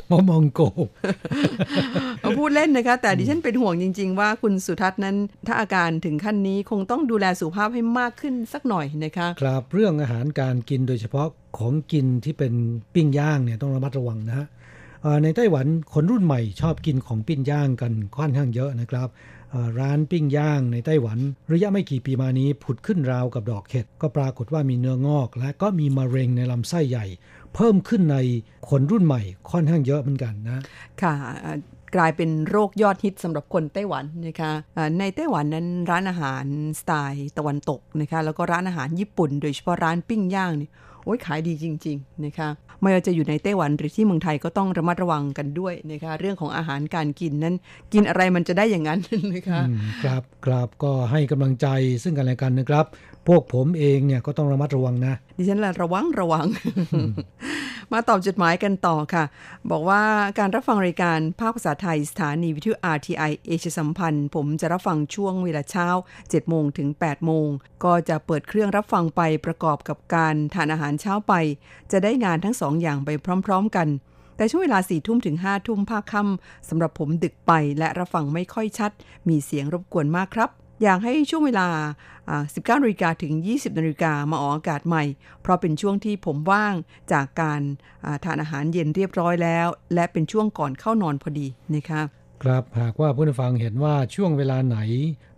[0.08, 0.62] หมอมองโก
[2.38, 5.16] พูดเล่นนะคะ แต่ดิฉันเป็นห่วงจริง ๆ ว่าคุณสุทัศน์นั้น
[5.48, 12.54] ถ้าอาการถึงขั้นนี้คงต้องดูแลสุขภาพให้มากขึ้นสักหน่อยนะคะ ครับ เรื่องอาหารการกินโดยเฉพาะของกินที่เป็น
[12.94, 14.48] ปิ้งย่างเนี่ยต้องระมัดระวังนะฮะ
[15.24, 19.10] ในไต้หวันคนรุ่นใหม่ชอบกินของปิ้งย่างกันค่อนข้างเยอะนะครับ
[19.80, 21.18] ร้านปิ้งย่างในไต้หวัน
[21.52, 27.06] ระยะไม่กี่ปีมานี้ผุดขึ้นราวกับดอกเห็ด ก็ปรากฏว่ามีเนื้องอก และก็มีมะเร็งในลำไส้ใหญ่
[27.56, 28.18] เพิ่มขึ้นใน
[28.70, 30.64] คนรุ่นใหม่ค่อนข้างเยอะเหมือนกันนะ
[31.02, 31.14] ค่ะ
[31.96, 34.52] กลายเป็นโรคยอดฮิตสำหรับคนไต้หวันนะคะ
[35.00, 36.46] ในไต้หวันนั้นร้านอาหาร
[36.80, 40.70] สไตล์ตะวันตกนะคะแล้วก็ร้านอาหารญี่ปุ่น โดยเฉพาะร้านปิ้งย่างนี่
[41.04, 42.50] โอ้ยขายดีจริง ๆ นะคะ
[42.82, 47.56] ไม่ว่าจะอยู่ในไต้หวันหรือที่เมืองไทยก็ต้องระมัดระวังกันด้วยนะคะเรื่องของอาหารการกินนั้น
[47.94, 49.00] กินอะไรมันจะได้อย่างนั้น
[49.36, 49.62] นะคะ
[50.04, 51.68] ครับครับก็ให้กำลังใจ
[52.04, 52.86] ซึ่งกันและกันนะครับ
[53.28, 56.46] พวกผมเองเนี่ยก็ต้องระมัดระวังนะ ดิฉันละระวังระวัง
[57.94, 59.24] มาตอบจดหมายกันต่อค่ะ
[59.72, 60.04] บอกว่า
[60.40, 65.88] การรับฟังรายการภาคภาษาไทยสถานีวิทยุ RTI เอเชียสัมพันธ์ ผมจะรับฟังช่วงเวลาเช้า
[66.20, 67.48] 7 โมงถึง 8 โมง
[67.84, 71.34] ก็จะเปิดเครื่องรับฟังไปประกอบกับการทานอาหารเช้าไป
[71.92, 73.10] จะได้งานทั้งสองอย่างไป
[73.46, 73.88] พร้อม ๆ กัน
[74.38, 78.92] แต่ช่วงเวลา4ทุ่มถึง5ทุ่มภาคค่ำสำหรับผมดึกไปและรับฟังไม่ค่อยชัด
[79.28, 80.50] มีเสียงรบกวนมากครับ
[80.84, 81.68] อยากให้ช่วงเวลา
[82.28, 85.04] 19นาฬิกาถึง 20นาฬิกามาออกอากาศใหม่
[85.42, 86.74] เพราะเป็นช่วงที่ผมว่าง
[87.14, 87.62] จากการ
[88.26, 92.02] ทานอาหารเย็นเรียบร้อยแล้ว และเป็นช่วงก่อนเข้านอนพอดีนะคะ
[92.44, 94.78] ครับหากว่าผู้ฟังเห็นว่าช่วงเวลาไหน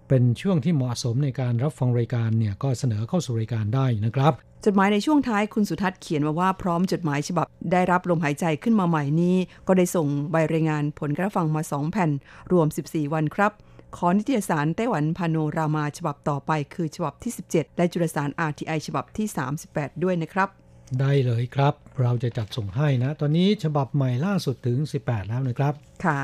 [0.08, 4.34] เป็นช่วงที่เหมาะสมในการรับฟังรายการเนี่ยก็เสนอเข้าสู่รายการได้นะครับ
[4.66, 9.36] จดหมายในช่วงท้ายคุณสุทัศน์เขียนมาว่าพร้อมจดหมายฉบับ ได้รับลมหายใจขึ้นมาใหม่นี้
[9.68, 12.10] ก็ได้ส่งใบรายงานผลการฟังมา 2 แผ่น
[12.52, 13.52] รวม 14 วันครับ
[13.98, 19.28] ขอนิตยสารไต้หวันพาโนรามาฉบับต่อไปคือฉบับที่ 17 และจุลสาร RTI ฉบับที่
[19.66, 20.50] 38 ด้วยนะครับ
[21.00, 25.74] ได้เลยครับ เราจะจัดส่งให้นะ ตอนนี้ฉบับใหม่ล่าสุดถึง 18 แล้วนะครับ
[26.06, 26.20] ค่ะ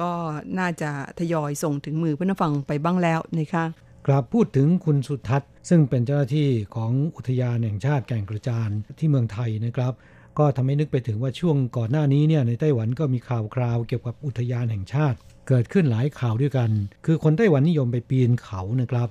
[0.00, 0.10] ก็
[0.58, 3.64] น่าจะทยอยส่งถึงมือเพื่อนฟังไปบ้างแล้วนะคะ
[4.06, 9.92] กลับพูดถึงคุณสุทัศน์ ซึ่งเป็นเจ้าหน้าที่ของอุทยานแห่งชาติแก่งกระจานที่เมืองไทยนะครับ
[10.38, 15.18] ก็ทำให้นึกไปถึงว่าช่วงก่อนหน้านี้เนี่ยในไต้หวันก็มีข่าวคราวเกี่ยวกับอุทยานแห่งชาติ
[15.50, 16.70] เกิดขึ้นหลายข่าวด้วยกัน
[17.06, 19.08] คือคนไต้หวันนิยมไปปีนเขานะครับ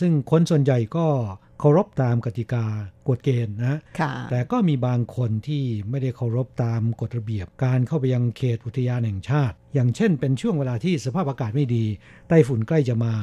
[0.00, 1.06] ซึ่งคนส่วนใหญ่ก็
[1.60, 2.64] เคารพตามกติกา
[3.08, 3.78] กฎเกณฑ์นะ
[4.30, 11.84] แต่ก็มีบางคนที่ไม่ได้เคารพตามกฎระเบียบ การเข้าไปยังเขตอุทยานแห่งชาติ อย่างเช่น เป็นช่วงเวลาที่สภาพอากาศไม่ดี
[12.28, 13.14] ไต้ฝุ่นใกล้จะมา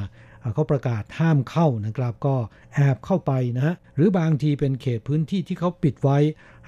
[0.53, 2.35] เขาประกาศห้ามเข้านะครับ ก็
[2.75, 6.17] แอบเข้าไปนะฮะหรือบางทีเป็นเขตพื้นที่ที่เขาปิดไว้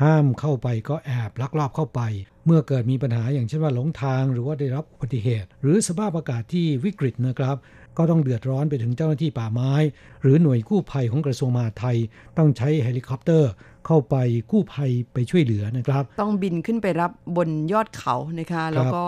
[0.03, 2.01] ห้ามเข้าไปก็แอบลักลอบเข้าไป
[2.45, 7.56] เมื่อเกิดมีปัญหาอย่างเช่นว่าหลงทางหรือว่าได้รับอุบัติเหตุ หรือสภาพอากาศที่วิกฤตนะครับ
[7.97, 9.73] ก็ต้องเดือดร้อนไปถึงเจ้าหน้าที่ป่าไม้
[10.21, 11.97] หรือหน่วยกู้ภัยของกระทรวงมหาดไทย
[12.38, 13.51] ต้องใช้เฮลิคอปเตอร์
[13.88, 14.15] เข้าไป
[14.51, 19.03] กู้ภัยไปช่วยเหลือนะครับ ต้องบินขึ้นไปรับบนยอดเขานะคะแล้วก็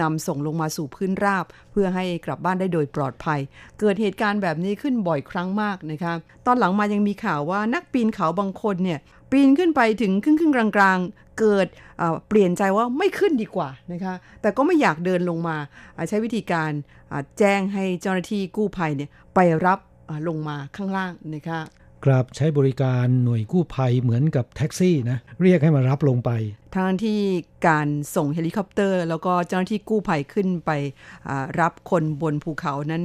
[0.00, 3.40] นำส่งลงมาสู่พื้นราบ เพื่อให้กลับบ้านได้โดยปลอดภัย
[3.80, 6.12] เกิดเหตุการณ์แบบนี้ขึ้นบ่อยครั้งมากนะคะ
[6.46, 11.66] ตอนหลังมายังมีข่าวว่านักปีนเขาบางคนเนี่ย ปีนขึ้นไปถึงครึ่งครึ่งกลางๆ เกิด
[12.28, 15.56] เปลี่ยนใจว่าไม่ขึ้นดีกว่านะคะแต่ก็ไม่อยากเดินลงมา
[16.08, 16.70] ใช้วิธีการ
[17.38, 19.78] แจ้งให้เจ้าหน้าที่กู้ภัยเนี่ยไปรับ
[20.28, 21.60] ลงมาข้างล่างนะคะ
[22.04, 26.30] กราบใช้บริการหน่วยกู้ภัยเหมือนกับแท็กซี่นะเรียกให้มารับลงไป
[26.76, 27.20] ทั้งที่
[27.68, 30.70] การส่งเฮลิคอปเตอร์ แล้วก็เจ้าหน้าที่กู้ภัยขึ้นไป
[31.60, 33.02] รับคนบนภูเขานั้น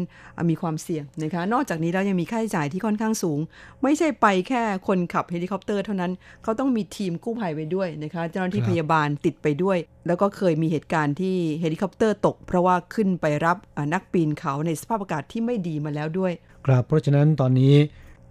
[0.49, 3.39] มีความเสี่ยงนะคะนอกจากนี้แล้วยังมีค่าใช้จ่ายที่ค่อนข้างสูง
[3.83, 6.11] ไม่ใช่ไปแค่คนขับเฮลิคอปเตอร์เท่านั้น
[6.43, 9.77] เขาต้องมีทีมกู้ภัยไปด้วยนะคะเจ้าหน้าที่พยาบาลติดไปด้วย
[10.07, 13.57] แล้วก็เคยมีเหตุการณ์ที่เฮลิคอปเตอร์ตก เพราะว่าขึ้นไปรับ
[13.93, 16.33] นักปีนเขาในสภาพอากาศที่ไม่ดีมาแล้วด้วย
[16.65, 17.75] ครับเพราะฉะนั้นตอนนี้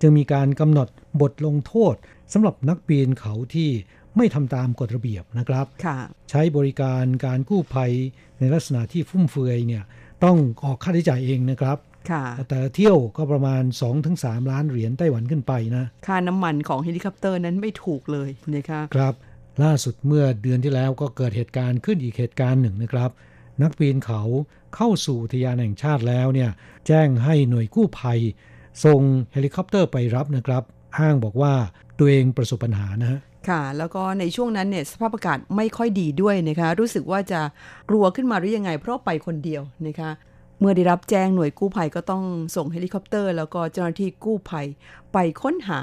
[0.03, 0.89] จึงมีการกำหนด
[1.21, 1.95] บทลงโทษ
[2.33, 3.71] สำหรับนักปีนเขาที่
[4.17, 5.67] ไม่ทำตามกฎระเบียบนะครับ
[6.31, 7.93] ใช้บริการการกู้ภัย
[8.39, 9.85] ในลักษณะที่ฟุ่มเฟือยเนี่ย
[10.25, 11.79] ต้องออกค่าใช้จ่ายเองนะครับ
[12.49, 13.63] แต่ละเที่ยวก็ประมาณ
[14.07, 19.15] 2-3 ล้านเหรียญไต้หวันขึ้นไปนะ ค่าน้ำมันของเฮลิคอปเตอร์นั้นไม่ถูกเลยนะคะครับ
[19.63, 23.11] ล่าสุดเมื่อเดือนที่แล้วก็เกิดเหตุการณ์ขึ้นอีกเหตุการณ์หนึ่งนะครับ
[23.63, 24.23] นักปีนเขา
[24.77, 26.51] เข้าสู่อุทยานแห่งชาติแล้วเนี่ย
[26.87, 28.21] แจ้งให้หน่วยกู้ภัย
[28.85, 29.01] ส่ง
[29.33, 30.63] เฮลิคอปเตอร์ไปรับนะครับ
[30.99, 31.53] อ้างบอกว่า
[31.99, 37.41] ตัวเองประสบปัญหานะฮะค่ะ แล้วก็ในช่วงนั้นเนี่ยสภาพอากาศไม่ค่อยดีด้วยนะคะ รู้สึกว่าจะ
[37.91, 40.11] กลัวขึ้นมาหรือยังไง เพราะไปคนเดียวนะคะ
[40.61, 42.25] เมื่อได้รับแจ้งหน่วยกู้ภัยก็ต้อง
[42.57, 44.67] ส่งเฮลิคอปเตอร์ แล้วก็เจ้าหน้าที่กู้ภัย
[45.13, 45.81] ไปค้นหา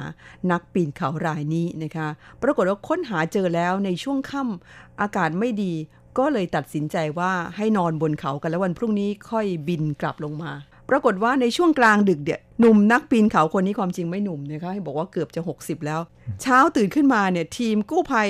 [0.52, 2.08] นักปีนเขารายนี้นะคะ
[2.42, 5.74] ปรากฏว่าค้นหาเจอแล้วในช่วงค่ำอากาศไม่ดี
[6.18, 10.52] ก็เลยตัดสินใจว่าให้นอนบนเขากันแล้ววันพรุ่งนี้ค่อยบินกลับลงมา
[10.90, 16.02] ปรากฏว่าในช่วงกลางดึกเดี่ยหนุ่มนักปีนเขาคนนี้ความจริงไม่หนุ่มนะคะให้บอกว่าเกือบจะ 60 แล้ว
[16.42, 18.30] เช้าตื่นขึ้นมาเนี่ยทีมกู้ภัย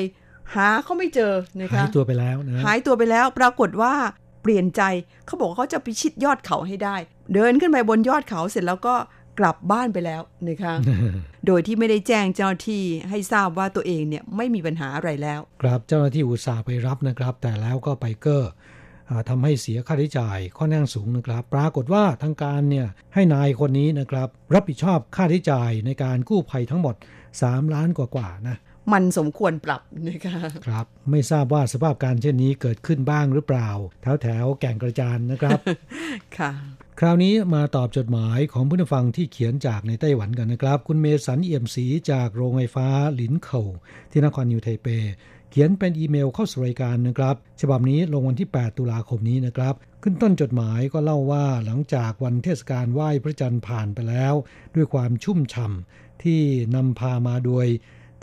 [0.56, 3.94] หาเขาไม่เจอนะคะหายตัวไปแล้วนะหายตัวไปแล้วปรากฏว่า
[4.44, 4.82] เปลี่ยนใจ
[5.26, 6.96] เขาบอกเขาจะไปชิดยอดเขาให้ได้
[7.34, 8.96] เดินขึ้นไปบนยอดเขาเสร็จแล้วก็
[9.40, 10.74] กลับบ้านไปแล้วนะคะ
[11.48, 18.52] โดยที่ไม่ได้แจ้งเจ้าหน้าที่ให้ทราบว่าตัวเองเนี่ยไม่มีปัญหาอะไรแล้ว ครับเจ้าหน้าที่อุตส่าห์ไปรับนะครับ แต่แล้วก็ไปเกอร์
[19.30, 26.96] ทำให้เสียค่าใช้จ่ายค่อนข้างสูงนะครับ ปรากฏว่าทางการเนี่ยให้นายคนนี้นะครับรับผิดชอบค่าใช้จ่ายในการกู้ภัยทั้งหมด
[27.34, 28.58] 3 ล้านกว่าๆนะ
[28.94, 33.70] มันสมควรปรับนะคะครับ ไม่ทราบว่าสภาพการเช่นนี้เกิดขึ้นบ้างหรือเปล่า
[34.02, 35.60] แถวแถวแก่งกระจานนะครับ
[36.38, 36.52] ค่ะ
[37.00, 43.64] คราวนี้มาตอบจดหมายของผู้ฟังที่เขียนจากในไต้หวันกันนะครับ คุณเมสันเอี่ยมศรีจากโรงไฟฟ้าหลินเข่า
[44.12, 44.88] ที่นครนิวไทเป
[45.50, 54.34] เขียนเป็นอีเมลเข้าสู่รายการนะครับ ฉบับนี้ลงวันที่ 8 ตุลาคมนี้นะครับ ขึ้นต้นจดหมายก็เล่าว่าหลังจากวันเทศกาลไหว้พระจันทร์ผ่านไปแล้ว
[54.76, 56.42] ด้วยความชุ่มฉ่ำที่
[56.76, 57.66] นำพามาโดย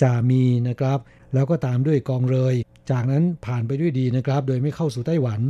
[0.02, 0.98] จามีนะครับ
[1.34, 2.54] แล้วก็ตามด้วยกองเรย
[2.90, 5.40] จากนั้นผ่านไปด้วยดีนะครับ โดยไม่เข้าสู่ไต้หวัน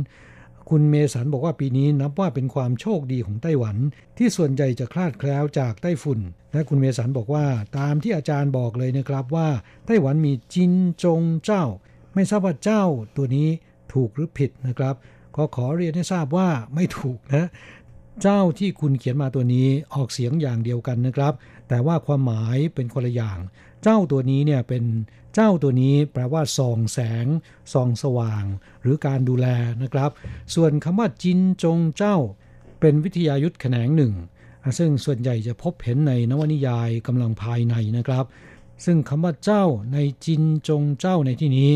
[0.69, 3.77] คุณเมสันบอกว่าปีนี้นับว่าเป็นความโชคดีของไต้หวัน
[4.17, 6.19] ที่ส่วนใหญ่จะคลาดแคล้วจากไต้ฝุ่น
[6.53, 7.45] และคุณเมสันบอกว่า
[7.77, 9.49] ตามที่อาจารย์บอกเลยนะครับว่า
[9.85, 11.63] ไต้หวันมีจินจงเจ้า
[12.13, 12.83] ไม่ทราบว่าเจ้า
[13.15, 13.47] ตัวนี้
[13.93, 14.95] ถูกหรือผิดนะครับ
[15.35, 17.47] ก็ขอเรียนให้ทราบว่าไม่ถูกนะ
[18.21, 21.33] เจ้าที่คุณเขียนมาตัวนี้ออกเสียงอย่างเดียวกันนะครับ
[21.69, 23.39] แต่ว่าความหมายเป็นคนละอย่าง
[23.83, 24.83] เจ้าตัวนี้เนี่ยเป็น
[25.35, 27.25] เจ้าตัวนี้แปลว่าส่องแสง
[27.73, 28.43] ส่องสว่าง
[28.81, 29.47] หรือการดูแล
[29.83, 30.11] นะครับ
[30.55, 32.17] ส่วนคำว่าจินจงเจ้า
[32.79, 34.13] เป็นวิทยายุทธแขนงหนึ่ง
[34.77, 38.25] ซึ่งส่วนใหญ่จะพบเห็นในนวนิยายกำลังภายในนะครับ
[38.85, 41.71] ซึ่งคำว่าเจ้าในจินจงเจ้าในที่นี้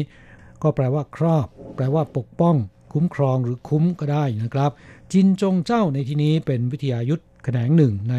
[0.61, 2.55] ก็แปลว่าครอบ แปลว่าปกป้อง
[2.93, 4.71] คุ้มครองหรือคุ้มก็ได้นะครับ
[5.11, 8.15] จินจงเจ้าในที่นี้เป็นวิทยายุทธแขนงหนึ่งใน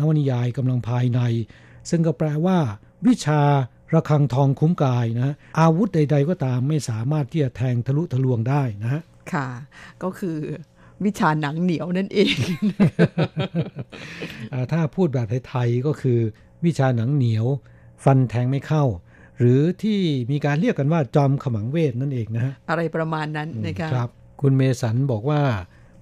[0.00, 1.20] นวนิยายกำลังภายใน
[1.90, 2.58] ซึ่งก็แปลว่า
[3.06, 3.40] วิชา
[3.94, 9.48] ระฆังทองคุ้มกายนะอาวุธใด ๆ ก็ตามไม่สามารถที่จะแทงทะลุทะลวงได้นะฮะค่ะ
[10.02, 10.38] ก็คือ
[11.04, 12.36] วิชาหนังเหนียวนั่นเอง
[14.72, 16.18] ถ้าพูดแบบไทยๆก็คือ
[16.64, 17.46] วิชาหนังเหนียว
[18.04, 18.84] ฟันแทงไม่เข้า
[19.38, 25.42] หรือที่มีการเรียกกันว่าจอมขมังเวทนั่นเองนะฮะอะไรประมาณนั้นนะคะครับ คุณเมสันบอกว่า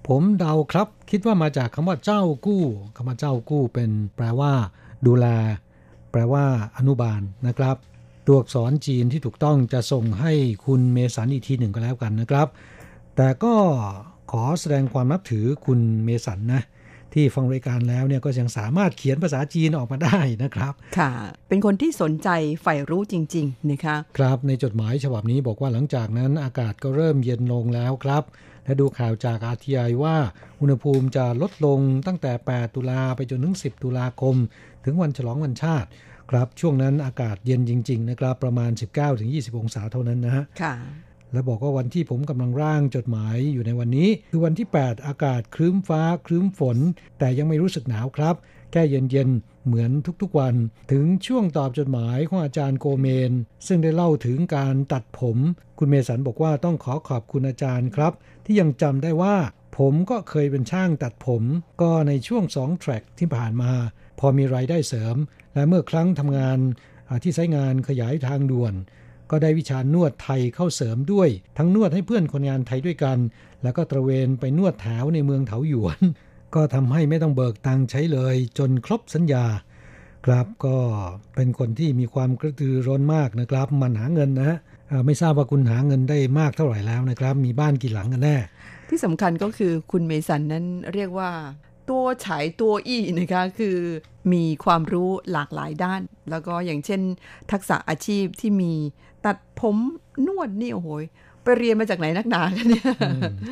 [0.07, 2.63] ผมเดาครับคิดว่ามาจากคำว่าเจ้ากู้
[2.95, 4.53] คำว่าเจ้ากู้เป็นแปลว่า
[5.05, 5.27] ดูแล
[6.13, 6.45] แปลว่า
[6.77, 7.75] อนุบาลนะครับ
[8.27, 10.33] ตัวอักษรจีนที่ถูกต้องจะส่งให้
[10.65, 12.47] คุณเมสันอีกทีหนึ่งก็แล้วกันนะครับ
[13.15, 13.55] แต่ก็
[14.31, 16.63] ขอแสดงความนับถือคุณเมสันนะ
[17.13, 21.11] ที่ฟังรายการแล้วเนี่ยก็ยังสามารถเขียนภาษาจีนออกมาได้นะครับ ค่ะ
[21.49, 22.29] เป็นคนที่สนใจ
[22.61, 28.23] ใฝ่รู้จริง ๆ นะคะ ครับ ในจดหมายฉบับนี้บอกว่าหลังจากนั้นอากาศก็เริ่มเย็นลงแล้วครับ
[28.65, 30.15] และดูข่าวจากอาทีไอว่า
[30.61, 34.35] อุณหภูมิจะลดลงตั้งแต่ 8 ตุลาไปจนถึง 10 ตุลาคม
[34.85, 35.89] ถึงวันฉลองวันชาติ
[36.31, 38.71] ครับช่วงนั้นอากาศเย็นจริง ๆ นะครับ ประมาณ
[39.15, 40.73] 19-20 องศาเท่านั้นนะฮะค่ะ
[41.31, 46.77] และบอกว่าวันที่ผมกำลังร่างจดหมายอยู่ในวันนี้ คือวันที่ 8 อากาศครึ้มฟ้าครึ้มฝน
[47.19, 48.35] แต่ยังไม่รู้สึกหนาวครับ
[48.71, 49.91] แค่เย็นๆ เหมือน
[50.21, 50.55] ทุกๆวัน
[50.91, 53.31] ถึงช่วงตอบจดหมายของอาจารย์โกเมน
[53.67, 55.37] ซึ่งได้เล่าถึงการตัดผม
[55.79, 58.13] คุณเมสันบอกว่าต้องขอขอบคุณอาจารย์ครับ
[58.45, 59.35] ที่ยังจำได้ว่า
[59.77, 61.43] ผมก็เคยเป็นช่างตัดผม
[61.81, 63.71] ก็ในช่วง 2 แทร็กที่ผ่านมา
[64.19, 65.15] พอมีรายได้เสริม
[65.53, 66.59] และเมื่อครั้งทำงาน
[67.23, 68.73] ที่ใช้งานขยายทางด่วน
[69.31, 73.17] ก็ได้วิชานวดไทยเข้าเสริมด้วย ทั้งนวดให้เพื่อนคนงานไทยด้วยกัน
[73.63, 75.99] แล้วก็ตระเวนไปนวดแถวในเมืองเถาหยวน
[76.55, 79.45] ก็ทำให้ไม่ต้องเบิกตังใช้เลย จนครบสัญญา
[80.25, 80.77] ครับก็
[81.35, 84.57] เป็นคนที่มีความกระตือร้นมากนะครับ มันหาเงินนะ
[85.05, 88.37] ไม่ทราบว่าคุณหาเงินได้มากเท่าไหร่แล้วนะครับ มีบ้านกี่หลังกันแน่
[88.93, 91.31] ที่สำคัญก็คือคุณเมสันนั้นเรียกว่า
[91.89, 93.77] ตัวฉายตัวอี้นะคะ คือ
[94.33, 97.01] มีความรู้หลากหลายด้าน แล้วก็อย่างเช่น
[97.51, 98.73] ทักษะอาชีพที่มี
[99.25, 99.77] ตัดผม
[100.27, 100.87] นวดนี่โอ้โห
[101.43, 102.85] ไปเรียนมาจากไหนนักหนากันเนี่ย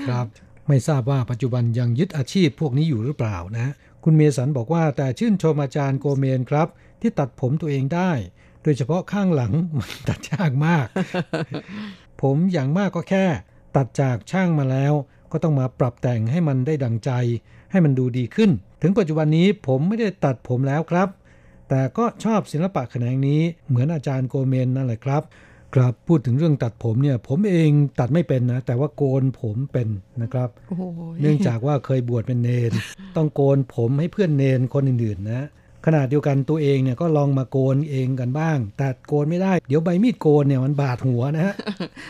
[0.08, 0.26] ครับ
[0.68, 3.74] ไม่ทราบว่าปัจจุบันยังยึดอาชีพพวกนี้อยู่หรือเปล่านะ
[4.04, 6.68] คุณเมสันบอกว่าแต่ชื่นชมอาจารย์โกเมนครับ
[7.02, 8.12] ที่ตัดผมตัวเองได้
[8.64, 10.86] โดยเฉพาะข้างหลังมันตัดยากมาก
[12.22, 13.26] ผมอย่างมากก็แค่
[13.76, 14.94] ตัดจากช่างมาแล้ว
[15.32, 17.12] ก็ต้องมาปรับแต่งให้มันได้ดังใจ
[17.72, 18.50] ให้มันดูดีขึ้น
[18.82, 21.08] ถึงปัจจุบันนี้ผมไม่ได้ตัดผมแล้วครับ
[21.70, 25.24] แต่ก็ชอบศิลปะแขนงนี้เหมือนอาจารย์โกเมนนั่นแหละครับ
[25.76, 29.88] ครับพูดถึงเรื่องตัดผมเนี่ย ผมเองตัดไม่เป็นนะ แต่ว่าโกนผมเป็น
[30.22, 30.50] นะครับ
[31.22, 32.72] เนื่องจากว่าเคยบวชเป็นเณร
[33.16, 35.44] ต้องโกนผมให้เพื่อนเณรคนอื่นๆนะ
[35.86, 41.56] ขณะเดียวกันตัวเองเนี่ยก็ลองมาโกนเองกันบ้าง แต่โกนไม่ได้ เดี๋ยวใบมีดโกนเนี่ยมันบาดหัวนะฮะ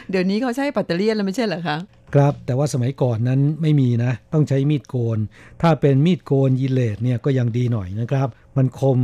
[0.10, 1.78] เดี๋ยวนี้เขาใช้ปัตเตอร์เลียนแล้วไม่ใช่เหรอคะ
[2.16, 5.18] ครับ แต่ว่าสมัยก่อนนั้นไม่มีนะ ต้องใช้มีดโกน
[5.62, 9.00] ถ้าเป็นมีดโกน Gillette เนี่ยก็ยังดีหน่อยนะครับ มันคม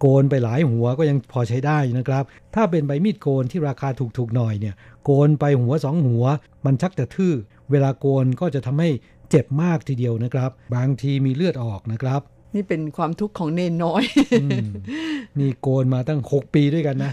[0.00, 2.24] โกนไปหลายหัวก็ยังพอใช้ได้นะครับ
[2.54, 4.74] ถ้าเป็นใบมีดโกนที่ราคาถูกๆหน่อยเนี่ย
[5.04, 6.24] โกนไปหัวสองหัว
[6.64, 7.34] มันชักจะทื่อ
[7.70, 8.90] เวลาโกนก็จะทำให้
[9.30, 12.20] เจ็บมากทีเดียวนะครับ บางทีมีเลือดออกนะครับ
[12.54, 14.02] นี่เป็นความทุกข์ของเนนน้อย
[15.38, 17.10] นี่โกนมาตั้ง 6 ปีด้วยกันนะ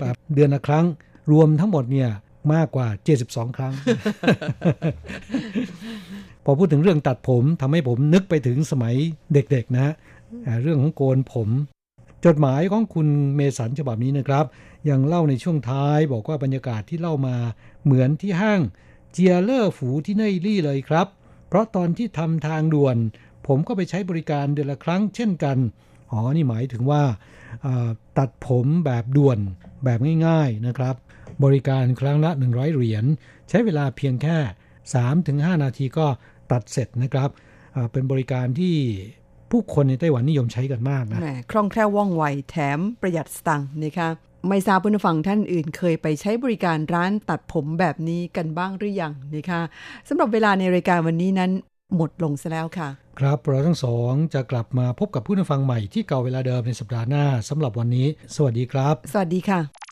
[0.00, 0.86] แบบเดือนละครั้ง
[1.32, 2.10] รวมทั้งหมดเนี่ย
[2.54, 2.88] มากกว่า
[3.22, 3.74] 72 ครั้ง
[6.44, 8.94] พอพูดถึงเรื่องตัดผมทำให้ผมนึกไปถึงสมัย
[9.32, 9.94] เด็กๆนะ
[10.62, 11.48] เรื่องของโกนผม
[12.24, 14.44] จดหมายของคุณเมสันฉบับนี้นะครับ
[14.88, 17.36] ยังเล่าในช่วงท้ายบอกว่าบรรยากาศที่เล่ามา
[17.84, 18.60] เหมือนที่ห้าง
[19.12, 21.06] เจียเลอร์ฝูที่เนยลี่เลยครับ
[21.48, 22.96] เพราะตอนที่ทำทางด่วน
[23.46, 25.56] ผมก็ไปใช้บริการเดือนละครั้งเช่นกัน
[26.10, 27.02] อ๋อ นี่หมายถึงว่า
[28.18, 29.38] ตัดผมแบบด่วน
[29.84, 30.96] แบบง่ายๆนะครับ
[31.44, 33.04] บริการครั้งละ 100 เหรียญ
[33.48, 34.36] ใช้เวลาเพียงแค่
[35.02, 36.06] 3-5 นาทีก็
[36.52, 37.30] ตัดเสร็จนะครับ
[37.92, 38.76] เป็นบริการที่
[39.50, 44.08] ผู้คนในไต้หวันนิยมใช้กันมากนะคล่องแคล่วว่องไวแถมประหยัดสตังค์นะคะ
[44.48, 49.60] ไม่ทราบผู้ฟังท่านอื่นเคยไปใช้บริการร้านตัดผมแบบนี้กันบ้างหรือยังนะคะ
[50.08, 51.50] สำหรับเวลาในรายการวันนี้นั้น
[51.96, 52.88] หมดลงซะแล้วค่ะ
[53.20, 59.83] ครับเราทั้งสองจะกลับมาพบกับผู้นฟังใหม่ที่เก่าเวลาเดิมในสัปดาห์หน้าสำหรับวันนี้ สวัสดีครับ สวัสดีค่ะ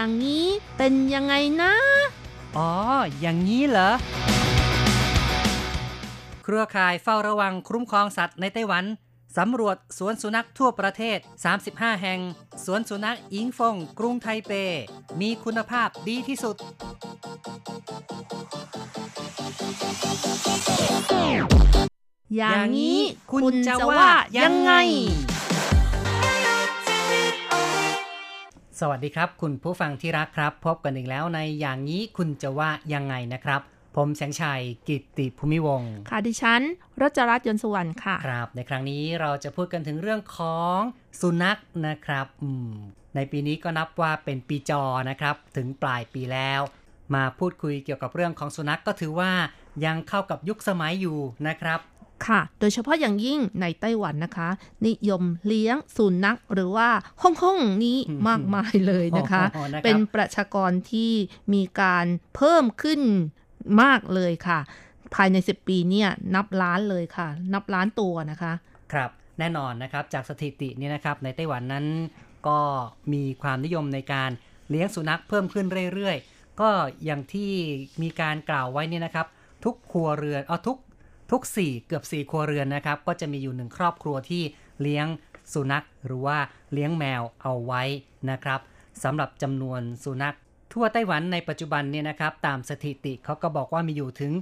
[0.00, 1.72] อย่างนี้เป็นยังไงนะ
[2.56, 2.70] อ๋อ
[3.20, 3.90] อย่างนี้เหรอ
[6.44, 8.84] เครือข่ายเฝ้าระวังคุ้มครองสัตว์ในไต้หวัน
[9.38, 11.18] สำรวจสวนสุนัขทั่วประเทศ
[11.60, 12.20] 35 แห่ง
[12.64, 14.52] สวนสุนัขอิงฟง กรุงไทเป
[15.20, 16.56] มีคุณภาพดีที่สุด
[22.36, 23.00] อย่างนี้
[23.32, 24.06] คุณจะว่า
[24.38, 24.72] ยังไง
[28.80, 33.60] สวัสดีครับ คุณผู้ฟังที่รักครับ พบกันอีกแล้วในอย่างนี้คุณจะว่ายังไงนะครับ
[33.96, 36.62] ผมแสงชัยกิตติภูมิวงศ์ค่ะดิฉัน
[37.00, 40.78] รจรัตน์ยนต์สุวรรณค่ะ ครับ ในครั้งนี้เราจะพูดกันถึงเรื่องของ
[41.20, 42.70] สุนัขนะครับอืม
[43.14, 46.60] ในปีนี้ก็นับว่าเป็นปีจอนะครับ ถึงปลายปีแล้ว
[47.14, 49.32] มาพูดคุยเกี่ยวกับเรื่องของสุนัขก็ถือว่า
[49.84, 51.80] ยังเข้ากับยุคสมัยอยู่นะครับ
[52.26, 54.48] ค่ะ โดยเฉพาะอย่างยิ่งในไต้หวันนะคะ
[54.86, 56.88] นิยมเลี้ยงสุนัขหรือว่า
[57.22, 61.12] ฮ่องฮ่องๆนี้อืมมากมายเลยนะคะอ๋อนะครับเป็นประชากรที่
[61.54, 62.06] มีการ
[62.36, 63.00] เพิ่มขึ้น
[63.82, 64.58] มากเลยค่ะ
[65.14, 68.52] ภายใน 10 ปีเนี่ยนับล้านเลยค่ะ นับล้านตัวนะคะ
[68.92, 71.86] ครับแน่นอนนะครับจากสถิติเนี่ยนะครับในไต้หวันนั้น
[72.48, 72.60] ก็
[73.12, 74.30] มีความนิยมในการ
[74.70, 76.70] เลี้ยงสุนัขเพิ่มขึ้นเรื่อยๆ ก็
[77.04, 77.52] อย่างที่
[78.02, 79.26] มีการกล่าวไว้เนี่ยนะครับ
[79.64, 80.78] ทุกครัวเรือนเอาทุก
[81.30, 84.42] ทุกสี่เกือบสี่ครัวเรือนนะครับ ก็จะมีอยู่หนึ่งครอบครัวที่
[84.82, 85.06] เลี้ยง
[85.52, 86.38] สุนัข หรือว่า
[86.72, 87.82] เลี้ยงแมวเอาไว้
[88.30, 88.60] นะครับ
[89.02, 90.36] สำหรับจำนวนสุนัข
[90.72, 94.32] ทั่วไต้หวันในปัจจุบันเนี่ยนะครับตามสถิติเขาก็บอกว่ามีอยู่ถึง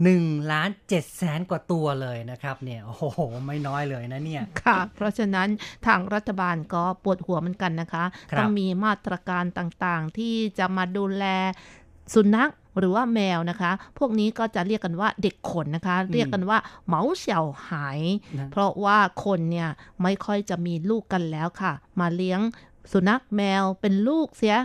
[0.00, 5.48] 1ล้าน7แสนกว่าตัวเลยนะครับเนี่ยโอ้โห ไม่น้อยเลยนะเนี่ย ค่ะ เพราะฉะนั้น
[5.86, 11.24] ทางรัฐบาลก็ปวดหัวเหมือนกันนะคะครับต้องมีมาตรการต่างๆที่จะมาดูแล
[12.14, 18.00] สุนัข หรือว่าแมวนะคะ พวกนี้ก็จะเรียกกันว่าเด็กขนนะคะ เรียกกันว่าเหมาเสี่ยวหาย
[18.38, 19.68] นะเพราะว่าคนเนี่ย
[20.02, 22.40] ไม่ค่อยจะมีลูกกันแล้วค่ะ มาเลี้ยง
[22.92, 24.56] สุนัขแมวเป็นลูกเสีย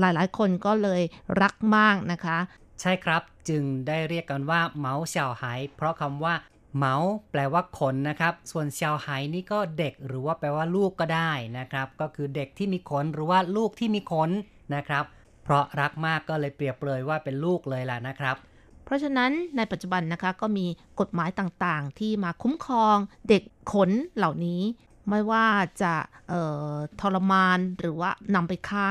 [0.00, 1.02] หลายๆ คนก็เลย
[1.42, 2.38] รักมากนะคะ
[2.80, 5.44] ใช่ครับจึงได้เรียกกันว่าเหมาเสี่ยวไห
[5.76, 6.34] เพราะคำว่า
[6.76, 6.94] เหมา
[7.30, 14.30] แปลว่าขนนะครับ ส่วนเสี่ยวไหนี่ก็เด็กหรือว่าแปลว่าลูกก็ได้นะครับ ก็คือเด็กที่มีขนหรือว่าลูกที่มีขน
[14.74, 15.04] นะครับ
[15.44, 18.36] เพราะรักมากก็เลยเปรียบเลยว่าเป็นลูกเลยล่ะนะครับ
[18.84, 20.66] เพราะฉะนั้นในปัจจุบันนะคะก็มี
[21.00, 22.96] กฎหมายต่างๆ ที่มาคุ้มครอง
[23.28, 24.62] เด็กขนเหล่านี้
[25.08, 25.46] ไม่ว่า
[25.82, 25.94] จะ
[26.28, 28.90] เอ่อทรมานหรือว่านำไปฆ่า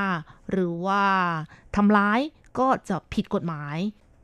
[0.50, 1.02] หรือว่า
[1.76, 2.20] ทำร้าย
[2.58, 3.76] ก็จะผิดกฎหมาย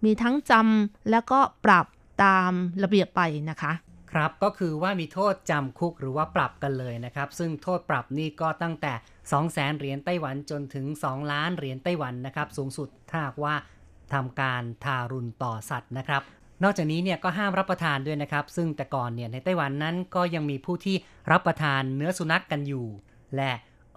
[0.04, 1.86] มีทั้งจำแล้วก็ปรับ
[2.24, 3.72] ตามระเบียบไปนะคะ
[4.12, 8.92] ครับก็คือว่ามีโทษจำคุกหรือว่าปรับกันเลยนะครับ ซึ่งโทษปรับนี่ก็ตั้งแต่
[9.30, 13.54] 2แสนเหรียญไต้หวันจนถึง 2 ล้านเหรียญไต้หวันนะครับ สูงสุดถ้าหากว่า
[14.12, 16.22] ทำการทารุณต่อสัตว์นะครับ
[16.62, 20.96] นอกจากนี้เนี่ยก็ห้ามรับประทานด้วยนะครับ ซึ่งแต่ก่อนเนี่ยในไต้หวันนั้นก็ยังมีผู้ที่
[21.32, 22.86] รับประทานเนื้อสุนัขกกันอยู่
[23.36, 23.52] และ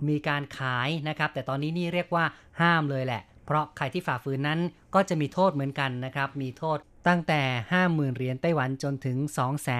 [0.07, 2.25] มีการขายนะครับ แต่ตอนนี้นี่เรียกว่า
[2.61, 4.59] ห้ามเลยแหละ เพราะใครที่ฝ่าฝืนนั้น
[4.95, 7.41] ก็จะมีโทษเหมือนกันนะครับ มีโทษตั้งแต่
[7.73, 9.17] 50,000เหรียญไต้หวันจนถึง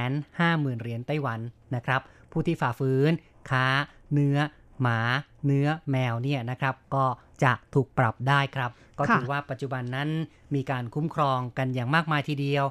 [0.09, 1.39] 250,000เหรียญไต้หวัน
[1.75, 3.11] นะครับ ผู้ที่ฝ่าฝืน
[3.49, 3.67] ค้า
[4.13, 4.37] เนื้อ
[4.81, 4.99] หมา
[5.45, 7.05] เนื้อแมวเนี่ยนะครับก็
[7.43, 10.09] จะถูกปรับได้ครับ ก็ค่ะถือว่าปัจจุบันนั้น
[10.55, 12.65] มีการคุ้มครองกันอย่างมากมายทีเดียว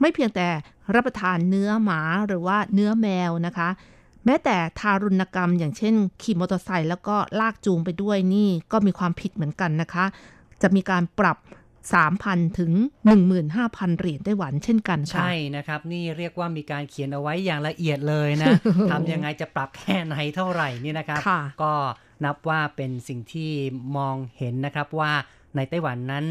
[0.00, 0.48] ไม่เพียงแต่
[0.94, 3.68] รับประทานเนื้อหมาหรือว่าเนื้อแมวนะคะ
[4.26, 10.04] แม้แต่ทารุณกรรม อย่างเช่น ขี่มอเตอร์ไซค์แล้วก็ลากจูงไปด้วยนี่ก็มีความผิดเหมือนกันนะคะ
[10.62, 11.36] จะมีการปรับ
[11.90, 12.72] 3,000 ถึง
[13.36, 18.52] 15,000 เหรียญไต้หวันเช่นกันค่ะ ใช่นะครับ นี่เรียกว่ามีการเขียนเอาไว้อย่างละเอียดเลยนะ
[18.90, 21.74] ทำยังไงจะปรับแค่ไหนเท่าไหร่นี่นะครับค่ะก็
[22.24, 23.50] นับว่าเป็นสิ่งที่
[23.96, 25.12] มองเห็นนะครับว่า
[25.56, 26.24] ในไต้หวันนั้น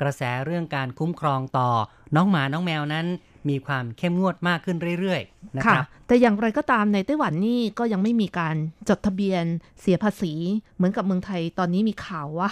[0.00, 1.70] กระแสเรื่องการคุ้มครองต่อ
[2.16, 3.06] น้องหมาน้องแมวนั้น
[3.48, 8.56] มีความเข้มงวดมากขึ้นเรื่อยๆนะคค่ะรับแต่อย่างไรก็ตามในไต้หวันนี่ก็ยังไม่มีการ
[8.88, 9.44] จดทะเบียน
[9.80, 10.32] เสียภาษี
[10.76, 12.50] เหมือนกับเมืองไทยตอนนี้มีข่าวว่า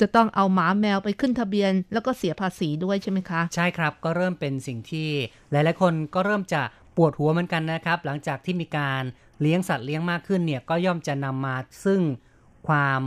[0.00, 5.08] จะต้องเอาหมาแมวไปขึ้นทะเบียน แล้วก็เสียภาษีด้วยใช่ไหมคะ ใช่ครับก็เริ่มเป็นสิ่งที่
[5.50, 6.62] หลายๆคนก็เริ่มจะ
[6.96, 9.02] ปวดหัวเหมือนกันนะครับ หลังจากที่มีการ
[9.40, 12.00] เลี้ยงสัตว์เลี้ยงมากขึ้นเนี่ยก็ย่อมจะนำมาซึ่ง
[12.68, 13.02] ความ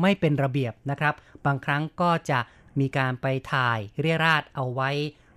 [0.00, 1.14] ไม่เป็นระเบียบนะครับ
[1.46, 2.40] บางครั้งก็จะ
[2.80, 4.90] มีการไปถ่ายเรียราดเอาไว้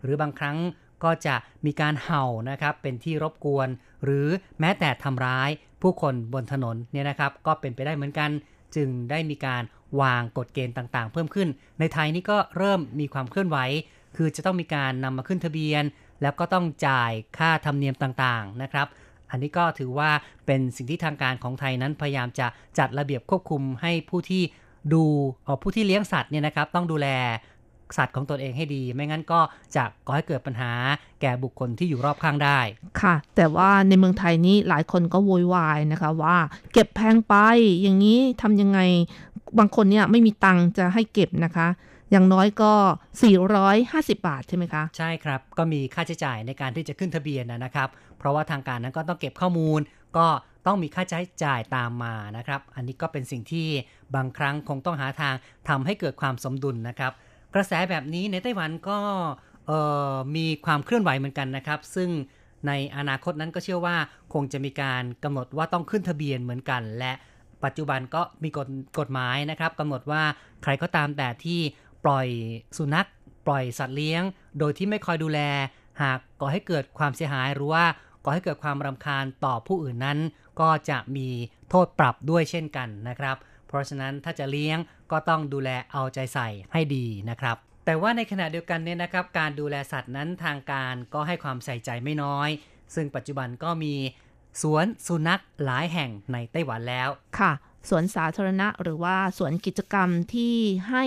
[0.03, 0.57] หรือบางครั้ง
[1.05, 1.35] ก็จะ
[1.65, 3.67] มีการเห่านะครับเป็นที่รบกวน
[4.03, 4.27] หรือ
[4.59, 5.49] แม้แต่ทำร้าย
[5.81, 8.29] ผู้คนบนถนนเนี่ยนะครับก็เป็นไปได้เหมือนกัน
[8.75, 9.63] จึงได้มีการ
[10.01, 11.47] วางกฎเกณฑ์ต่างๆ เพิ่มขึ้น
[11.79, 13.57] ในไทยนี่ก็เริ่มมีความเคลื่อนไหว
[14.15, 15.83] คือจะต้องมีการนำมาขึ้นทะเบียน
[16.21, 18.87] แล้วก็ต้องจ่ายค่าธรรมเนียมต่างๆนะครับ
[19.29, 20.09] อันนี้ก็ถือว่า
[20.45, 22.47] เป็นสิ่งที่ทางการของไทยนั้นพยายามจะ
[22.79, 24.43] จัดระเบียบควบคุมให้ผู้ที่
[24.93, 25.03] ดู
[25.47, 27.07] ออผู้ที่เลี้ยงสัตว์เนี่ยนะครับต้องดูแล
[27.97, 29.39] สัตว์ของตนเองให้ดี ไม่งั้นก็
[29.75, 30.71] จะก่อให้เกิดปัญหา
[31.21, 32.59] แก่บุคคลที่อยู่รอบข้างได้
[33.01, 36.37] ค่ะ แต่ว่าในเมืองไทยนี้หลายคนก็โวยวายนะคะว่า
[36.73, 37.35] เก็บแพงไป
[37.81, 38.79] อย่างนี้ทำยังไง
[39.59, 41.67] บางคนเนี่ยไม่มีตังค์จะให้เก็บนะคะ
[42.11, 42.73] อย่างน้อยก็
[43.45, 49.79] 450 บาทใช่ไหมคะ ใช่ครับ ก็มีค่าใช้จ่ายในการที่จะขึ้นทะเบียนนะนะครับ เพราะว่าทางการนั้นก็ต้องเก็บข้อมูล
[50.17, 50.27] ก็
[50.65, 53.67] ต้องมีค่าใช้จ่ายตามมานะครับ อันนี้ก็เป็นสิ่งที่
[54.15, 55.33] บางครั้งคงต้องหาทาง
[55.69, 57.13] ทำให้เกิดความสมดุลนะครับ
[57.55, 58.97] กระแสแบบนี้ในไต้หวันก็
[60.35, 62.09] มีความเคลื่อนไหวเหมือนกันนะครับ ซึ่ง
[62.67, 63.97] ในอนาคตนั้นก็เชื่อว่า
[64.33, 67.13] คงจะมีการกำหนดว่าต้องขึ้นทะเบียนเหมือนกัน และ
[67.63, 68.67] ปัจจุบันก็มีกฎ
[68.99, 70.23] กฎหมายนะครับกำหนดว่า
[70.63, 71.59] ใครก็ตามแต่ที่
[72.05, 72.27] ปล่อย
[72.77, 73.07] สุนัข
[73.47, 74.23] ปล่อยสัตว์เลี้ยง
[74.59, 75.39] โดยที่ไม่คอยดูแล
[76.01, 77.85] หากก่อให้เกิดความเสียหายหรือว่า
[78.23, 80.19] ก่อให้เกิดความรำคาญต่อผู้อื่นนั้น
[80.61, 81.27] ก็จะมี
[81.69, 83.35] โทษปรับด้วยเช่นกันนะครับ
[83.67, 84.77] เพราะฉะนั้นถ้าจะเลี้ยง
[85.11, 92.49] ก็ต้องดูแลเอาใจใส่ให้ดีนะครับแต่ว่าในขณะเดียวกันเนี่ยนะครับการดูแลสัตว์นั้นทางการก็ให้ความใส่ใจไม่น้อย
[92.95, 93.93] ซึ่งปัจจุบันก็มี
[94.61, 97.09] สวนสุนัขหลายแห่งในไต้หวันแล้ว
[97.39, 97.53] ค่ะ
[97.89, 100.55] สวนสาธารณะหรือว่าสวนกิจกรรมที่
[100.89, 101.05] ให้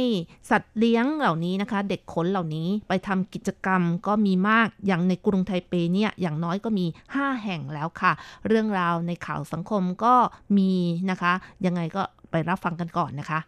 [0.50, 8.12] สัตว์เลี้ยงเหล่านี้นะคะ เด็กขนเหล่านี้ไปทำกิจกรรมก็มีมากอย่างในกรุงไทเปเนี่ยอย่างน้อยก็มี 5 แห่งแล้วค่ะ
[8.46, 10.14] เรื่องราวในข่าวสังคมก็
[10.58, 10.72] มี
[11.10, 11.32] นะคะ
[11.66, 13.40] ยังไงก็ ไปรับฟังกันก่อนนะคะ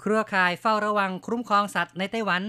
[0.00, 2.42] เครือข่ายเฝ้าระวังคุ้มครองสัตว์ในไต้หวัน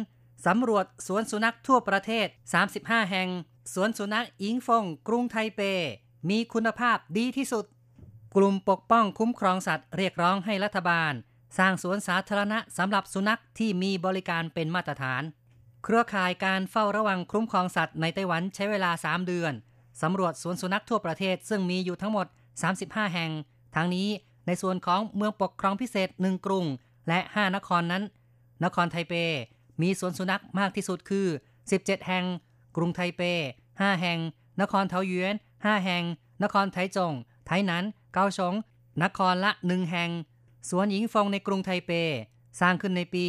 [0.46, 2.28] สำรวจสวนสุนัขทั่วประเทศ
[2.70, 3.30] 35 แห่ง
[3.74, 5.62] สวนสุนัขอิงฟง กรุงไทเป
[6.30, 7.66] มีคุณภาพดีที่สุด
[8.36, 11.14] กลุ่มปกป้องคุ้มครองสัตว์เรียกร้องให้รัฐบาล
[11.58, 15.24] สร้างสวนสาธารณะสำหรับสุนัขที่มีบริการเป็นมาตรฐาน
[15.84, 19.54] เครือข่ายการเฝ้าระวังคุ้มครองสัตว์ในไต้หวันใช้เวลา 3 เดือน
[20.02, 22.28] สำรวจสวนสุนัขทั่วประเทศซึ่งมีอยู่ทั้งหมด
[22.70, 23.32] 35 แห่ง
[23.76, 24.10] ทั้งนี้
[24.48, 26.66] ในส่วนของเมืองปกครองพิเศษ 1 กรุง
[27.08, 28.04] และ 5 นครนั้น
[28.64, 29.14] นครไทเป
[29.82, 31.28] มีสวนสุนัขมากที่สุดคือ
[31.68, 32.26] 17 แห่ง
[32.76, 33.22] กรุงไทเป
[33.64, 34.20] 5 แห่ง
[34.62, 36.04] นครเทาหยวน5 แห่ง
[36.44, 37.14] นครไทจง
[37.46, 37.84] ไทหนัน
[38.14, 38.54] เกาสง
[39.04, 40.10] นครละ 1 แห่ง
[40.70, 41.92] สวนหญิงฟงในกรุงไทเป
[42.60, 43.26] สร้างขึ้นในปี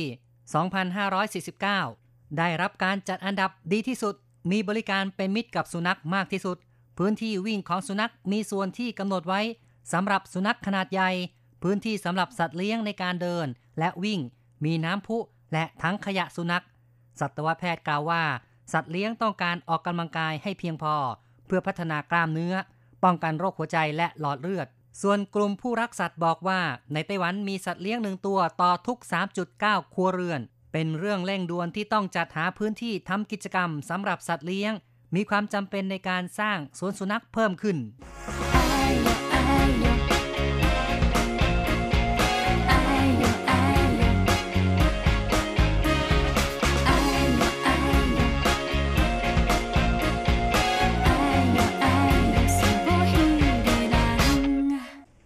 [0.93, 4.15] 2549 ได้รับการจัดอันดับดีที่สุด
[4.51, 6.57] มีบริการเป็นมิตรกับสุนัขมากที่สุด
[6.99, 9.41] พื้นที่วิ่งของสุนัขมีส่วนที่กำหนดไว้
[9.93, 11.11] สำหรับสุนัขขนาดใหญ่
[11.63, 13.47] พื้นที่สำหรับสัตว์เลี้ยงในการเดิน
[13.79, 14.21] และวิ่ง
[14.65, 15.19] มีน้ำพุ
[15.53, 16.65] และทั้งขยะสุนัข
[17.21, 18.23] สัตวแพทย์กล่าวว่า
[18.73, 20.95] สัตว์เลี้ยงต้องการออกกำลังกายให้เพียงพอ
[21.47, 22.55] เพื่อพัฒนากล้ามเนื้อ
[23.05, 24.69] ป้องกันโรคหัวใจและหลอดเลือด
[25.03, 26.61] ส่วนกลุ่มผู้รักสัตว์บอกว่า
[26.93, 28.99] ในไต้หวันมีสัตว์เลี้ยงหนึ่งตัวต่อทุก
[29.47, 30.41] 3.9 ครัวเรือน
[30.73, 34.73] เป็นเรื่องเร่งด่วนที่ต้องจัดหาพื้นที่ทำกิจกรรมสำหรับสัตว์เลี้ยง
[35.15, 37.77] มีความจำเป็นในการสร้างสวนสุนัขเพิ่มขึ้น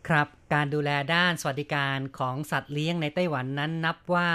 [0.09, 4.31] ครับการดูแลด้านสวัสดิการของสัตว์เลี้ยงในไต้หวันนั้นนับว่า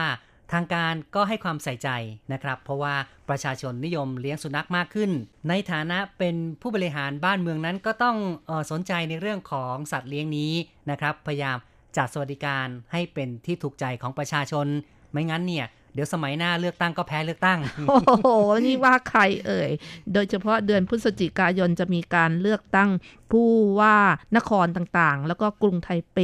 [0.54, 1.90] ทางการก็ให้ความใส่ใจ
[2.34, 2.96] นะครับ เพราะว่า
[3.30, 5.12] ประชาชนนิยมเลี้ยงสุนัขมากขึ้น
[5.50, 8.18] ในฐานะเป็นผู้บริหารบ้านเมืองนั้นก็ต้อง
[8.50, 10.54] ออสนใจในเรื่องของสัตว์เลี้ยงนี้
[10.90, 11.58] นะครับ พยายาม
[11.98, 14.68] จัดสวัสดิการให้เป็นที่ถูกใจของประชาชน
[15.12, 17.60] ไม่งั้นเนี่ย เดี๋ยวสมัยหน้าเลือกตั้งก็แพ้เลือกตั้ง
[17.90, 18.28] โอ้โห
[18.66, 19.72] นี่ว่าใครเอ่ย
[20.14, 22.90] โดยเฉพาะเดือนพฤศจิกายนจะมีการเลือกตั้ง
[23.32, 23.98] ผู้ว่า
[24.38, 26.18] นครต่างๆ แล้วก็กรุงไทเป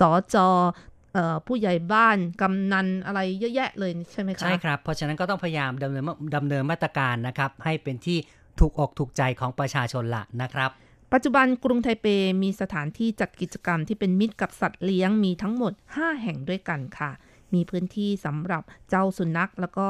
[0.00, 0.48] สอจอ
[1.14, 6.04] เอ่อผู้ใหญ่บ้าน กำนันอะไรเยอะแยะเลยใช่ไหมคะ ใช่ครับ เพราะฉะนั้นก็ต้องพยายามดำเนิน
[6.36, 8.18] ดำเนินมาตรการนะครับ ให้เป็นที่
[8.60, 10.70] ถูกอกถูกใจของประชาชนละนะครับ
[11.12, 12.06] ปัจจุบันกรุงไทเป
[12.42, 17.10] มีสถานที่จัดกิจกรรมที่เป็นมิตรกับสัตว์เลี้ยงมีทั้งหมด 5 แห่งด้วยกันค่ะ
[17.54, 19.88] มีพื้นที่สำหรับเจ้าสุนัข แล้วก็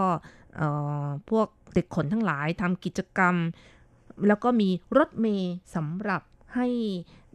[0.56, 0.68] เอ่
[1.04, 3.34] อพวกเด็กขนทั้งหลายทำกิจกรรม
[4.28, 6.22] แล้วก็มีรถเมย์สำหรับ
[6.54, 6.68] ให้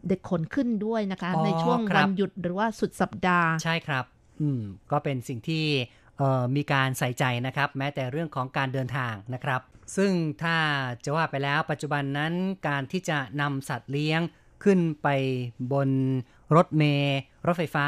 [0.08, 4.04] เด็กขนขึ้นด้วยนะคะอ๋อในช่วงครับวันหยุดหรือว่าสุดสัปดาห์ ใช่ครับ
[4.40, 4.60] อืม
[4.90, 5.64] ก็เป็นสิ่งที่
[6.18, 9.60] เอ่อมีการใส่ใจนะครับ แม้แต่เรื่องของการเดินทางนะครับ
[9.96, 10.12] ซึ่ง
[10.42, 10.56] ถ้า
[11.04, 12.32] จะว่าไปแล้วปัจจุบันนั้น
[12.68, 14.20] การที่จะนำสัตว์เลี้ยง
[14.64, 15.08] ขึ้นไป
[15.72, 15.90] บน
[16.56, 17.86] รถเมล์รถไฟฟ้า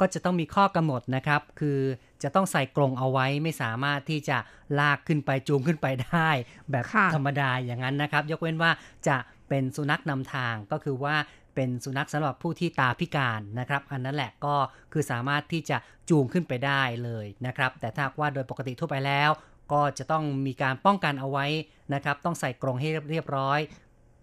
[0.00, 1.78] ก็จะต้องมีข้อกำหนดนะครับ คือ
[2.22, 4.38] จะต้องใส่กรงเอาไว้ไม่สามารถที่จะ
[4.78, 6.30] ลากขึ้นไปจูงขึ้นไปได้
[6.70, 8.70] แบบค่ะธรรมดาอย่างนั้นนะครับ ยกเว้นว่า
[9.08, 9.16] จะ
[9.48, 11.16] เป็นสุนัขนำทางก็คือว่า
[11.54, 14.54] เป็นสุนัขสำหรับผู้ที่ตาพิการนะครับ อันนั้นแหละก็
[14.92, 15.76] คือสามารถที่จะ
[16.10, 19.30] จูงขึ้นไปได้เลยนะครับ แต่ถ้าหากว่าโดยปกติทั่วไปแล้ว
[19.72, 21.46] ก็จะต้องมีการป้องกันเอาไว้
[21.94, 23.60] นะครับ ต้องใส่กรงให้เรียบร้อย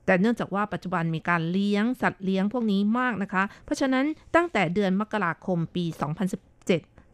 [0.06, 5.98] แต่เนื่องจากว่าปัจจุบันมีการเลี้ยงสัตว์เลี้ยงพวกนี้มากนะคะ เพราะฉะนั้นตั้งแต่เดือนมกราคมปี 2017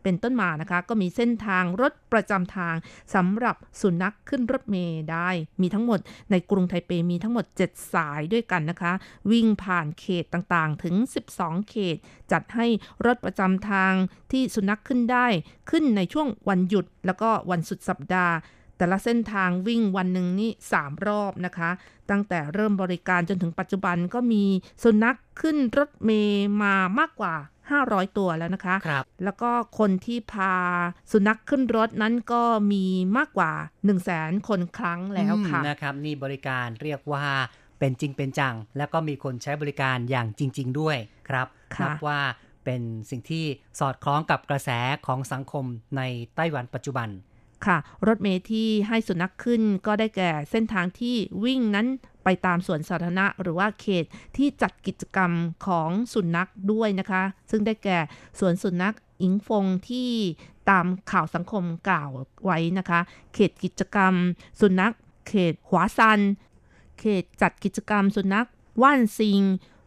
[0.03, 2.75] เป็นต้นมานะคะ ก็มีเส้นทางรถประจำทาง
[3.15, 5.29] สำหรับสุนัขขึ้นรถเมล์ได้
[5.61, 5.99] มีทั้งหมด
[6.31, 8.93] ในกรุงไทเปมีทั้งหมด 7 สายด้วยกันนะคะ
[9.31, 10.95] วิ่งผ่านเขตต่างๆ ถึง
[11.33, 11.97] 12 เขต
[12.31, 12.67] จัดให้
[13.05, 13.93] รถประจำทาง
[14.31, 15.27] ที่สุนัขขึ้นได้
[15.69, 18.35] ขึ้นในช่วงวันหยุดแล้วก็วันสุดสัปดาห์
[18.77, 21.69] แต่ละเส้นทางวิ่งวันหนึ่งนี่3รอบนะคะ
[22.09, 24.43] ตั้งแต่เริ่มบริการจนถึงปัจจุบันก็มี
[24.83, 27.35] สุนัขขึ้นรถเมย์มามากกว่า
[27.75, 30.53] 500 ตัวแล้วนะคะครับแล้วก็คนที่พา
[31.11, 32.85] สุนัขขึ้นรถนั้นก็มี
[33.17, 37.25] มากกว่า 1 0 0 0 0แสนคนครั้งแล้วค่ะอืมนะครับ นี่บริการเรียกว่า
[37.79, 40.97] เป็นจริงเป็นจัง แล้วก็มีคนใช้บริการอย่างจริง ๆ ด้วย
[41.29, 42.19] ครับค่ะนัว่า
[42.65, 43.45] เป็นสิ่งที่
[43.79, 44.69] สอดคล้องกับกระแส
[45.07, 45.65] ของสังคม
[45.97, 46.01] ใน
[46.35, 47.09] ไต้หวันปัจจุบัน
[47.65, 47.77] ค่ะ
[48.07, 51.87] รถเมล์ที่ให้สุนัขขึ้นก็ได้แก่เส้นทางที่วิ่งนั้น
[52.23, 54.05] ไปตามสวนสาธารณะหรือว่าเขต
[54.37, 55.31] ที่จัดกิจกรรม
[55.67, 57.99] ของสุนัขด้วยนะคะ ซึ่งได้แก่
[58.39, 60.09] สวนสุนัขอิงฟงที่
[60.69, 62.09] ตามข่าวสังคมกล่าว
[62.43, 62.99] ไว้นะคะ
[63.33, 64.13] เขตกิจกรรม
[64.61, 64.93] สุนัข
[65.27, 66.19] เขตหวาซัน
[66.99, 68.47] เขตจัดกิจกรรมสุนัข
[68.81, 69.41] ว่านซิง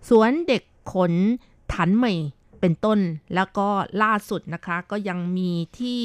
[0.09, 0.62] สวนเด็ก
[0.93, 1.12] ขน
[1.73, 2.18] ถันเหมย
[2.61, 2.99] เป็นต้น
[3.35, 3.69] แล้วก็
[4.03, 6.01] ล่าสุดนะคะ ก็ยังมีที่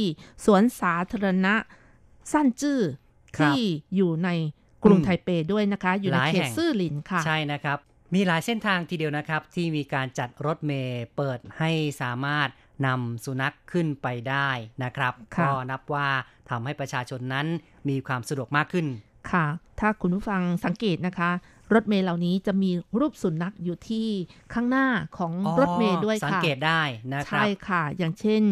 [0.46, 1.56] สวนสาธารณะ
[2.34, 2.80] สั้นจื้อ
[3.38, 3.62] ครับที่
[3.96, 4.30] อยู่ใน
[4.84, 7.78] กรุงอืมไทเปด้วยนะคะ อยู่ในหลายเขแห่ตงซื่อหลินค่ะ ใช่นะครับ
[8.14, 12.50] มีหลายเส้นทางทีเดียวนะครับ ที่มีการจัดรถเมย์เปิดให้สามารถ
[12.86, 14.50] นำสุนัขขึ้นไปได้
[14.84, 16.08] นะครับค่ะก็นับว่า
[16.50, 17.48] ทำให้ประชาชนนั้น
[17.90, 18.88] มีความสะดวกมากขึ้น
[19.32, 19.46] ค่ะ
[19.80, 21.32] ถ้าคุณผู้ฟังสังเกตนะคะ
[21.74, 24.08] รถเมล์เหล่านี้จะมีรูปสุนัขอยู่ที่
[24.54, 24.88] ข้างหน้า
[25.18, 26.82] ของอ๋อรถเมล์ด้วยสังค่ะเกตได้
[27.14, 28.44] นะครับ ใช่ค่ะ อย่างเช่น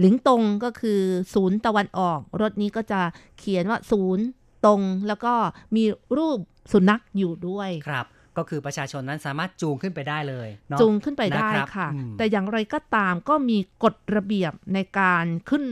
[0.00, 1.00] หลิงตงก็คือ
[1.34, 3.00] ศูนย์ตะวันออก รถนี้ก็จะ
[3.38, 4.24] เขียนว่าศูนย์
[4.64, 5.34] ตรงแล้วก็
[5.76, 5.84] มี
[6.16, 6.38] รูป
[6.72, 8.06] สุนัขอยู่ด้วยครับ
[8.36, 15.64] ก็คือประชาชนนั้นสามารถจูงขึ้นไปได้เลยเนาะจูงขึ้นไปได้นะครับค่ะอืมแต่อย่างไรก็ตามก็มีกฎระเบียบในการขึ้น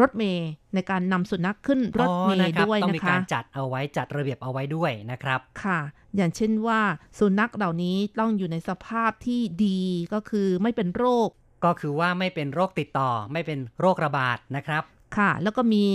[0.00, 5.78] รถเมย์ในการนำสุนัขขึ้นรถเมอ๋อนะย์ครับด้วยต้องนะมีคะการจัดเอาไว้จัดระเบียบเอาไว้ด้วยนะครับ ค่ะ
[6.16, 6.80] อย่างเช่นว่า
[7.18, 9.80] สุนัขเหล่านี้ต้องอยู่ในสภาพที่ดี
[10.12, 11.28] ก็คือไม่เป็นโรค
[11.64, 14.84] ก็คือว่าไม่เป็นโรคติดต่อ ไม่เป็นโรคระบาดนะครับ
[15.16, 15.86] ค่ะ แล้วก็มี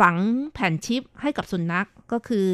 [0.00, 0.16] ฝัง
[0.54, 2.48] แผ่นชิปให้กับสุนัขก็คือ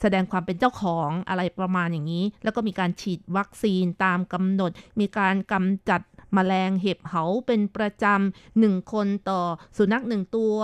[0.00, 4.70] แสดงความเป็นเจ้าของอะไรประมาณอย่างนี้ แล้วก็มีการฉีดวัคซีนตามกำหนด
[5.00, 6.00] มีการกำจัด
[6.34, 9.40] แมลงเห็บเหาเป็นประจำหนึ่งคนต่อ
[9.76, 10.56] สุนัขหนึ่งตัว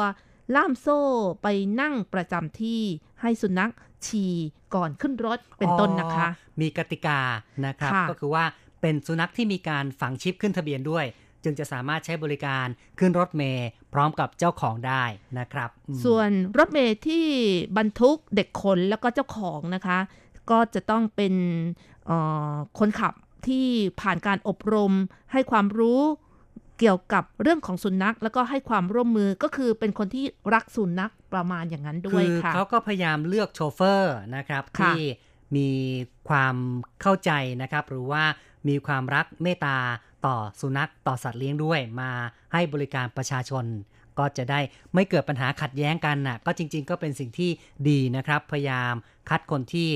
[0.55, 1.01] ล่ามโซ่
[1.43, 1.47] ไป
[1.81, 2.81] นั่งประจำที่
[3.21, 3.73] ให้สุนัข
[4.07, 4.35] ฉี่
[4.75, 7.19] ก่อนขึ้นรถเป็นต้นนะคะอ๋อมีกติกา
[7.67, 8.45] นะครับค่ะก็คือว่า
[8.81, 11.07] เป็นสุนัขที่มีการฝังชิปขึ้นทะเบียนด้วย
[11.45, 12.67] จึงจะสามารถใช้บริการ
[12.99, 15.05] ขึ้นรถเมย์พร้อมกับเจ้าของได้
[15.39, 17.27] นะครับอืมส่วนรถเมล์ที่
[17.79, 19.99] บรรทุกเด็กขนแล้วก็เจ้าของนะคะ
[20.51, 21.35] ก็จะต้องเป็น
[22.07, 22.17] เอ่
[22.53, 23.15] อคนขับ
[23.49, 23.66] ที่
[24.01, 24.93] ผ่านการอบรม
[25.32, 26.01] ให้ความรู้
[26.78, 30.24] เกี่ยวกับเรื่องของสุนัข แล้วก็ให้ความร่วมมือก็คือเป็นคนที่
[30.55, 35.01] รักสุนัขประมาณอย่างนั้นด้วยคือค่ะเขาก็พยายามเลือกโชเฟอร์นะครับค่ะที่
[35.57, 35.68] มี
[36.28, 36.57] ความ
[37.03, 37.30] เข้าใจ
[37.62, 38.24] นะครับ หรือว่า
[38.68, 39.78] มีความรักเมตตา
[40.26, 42.11] ต่อสุนัขต่อสัตว์เลี้ยงด้วยมา
[42.53, 43.64] ให้บริการประชาชน
[44.18, 44.61] ก็จะได้
[44.95, 47.51] ไม่เกิดปัญหาขัดแย้งกันน่ะก็จริง ๆ ก็เป็นสิ่งที่
[47.88, 48.95] ดีนะครับ พยายาม
[49.28, 49.88] คัดคนที่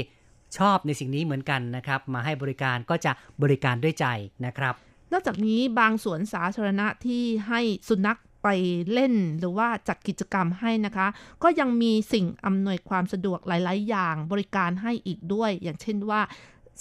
[0.59, 4.07] ชอบในสิ่งนี้เหมือนกันนะครับ มาให้บริการก็จะบริการด้วยใจ
[4.47, 4.75] นะครับ
[5.13, 8.49] นอกจากนี้บางสวนสาธารณะที่ให้สุนัขไป
[8.93, 11.07] เล่นหรือว่าจัดกิจกรรมให้นะคะ
[11.43, 16.21] ก็ยังมีสิ่งอำนวยความสะดวกหลาย ๆ อย่างบริการให้อีกด้วย อย่างเช่นว่า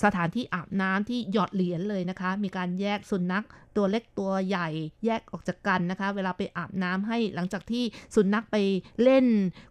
[0.03, 4.69] สถานที่อาบน้ำที่หยอดเหรียญเลยนะคะ มีการแยกสุนัขตัวเล็กตัวใหญ่
[5.05, 7.83] แยกออกจากกันนะคะ เวลาไปอาบน้ำให้หลังจากที่
[8.15, 8.57] สุนัขไป
[9.03, 9.25] เล่น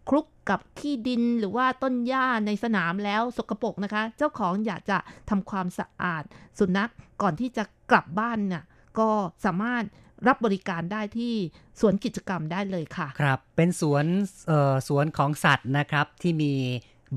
[0.09, 4.97] คลุกกับขี้ดินหรือว่าต้นหญ้าในสนามแล้วสกปรกนะคะ เจ้าของอยากจะ
[5.29, 6.23] ทำความสะอาด
[6.59, 8.63] สุนัขก่อนที่จะกลับบ้านเนี่ย
[8.99, 9.09] ก็
[9.45, 9.83] สามารถ
[10.27, 11.33] รับบริการได้ที่
[11.79, 14.05] สวนกิจกรรมได้เลยค่ะ ครับ เป็นสวน
[14.47, 16.53] เอ่อสวนของสัตว์นะครับที่มี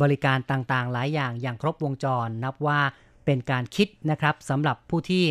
[0.03, 2.81] บริการต่างๆ หลายอย่างอย่างครบวงจร นับว่า
[3.25, 5.25] เป็นการคิดนะครับสำหรับผู้ที่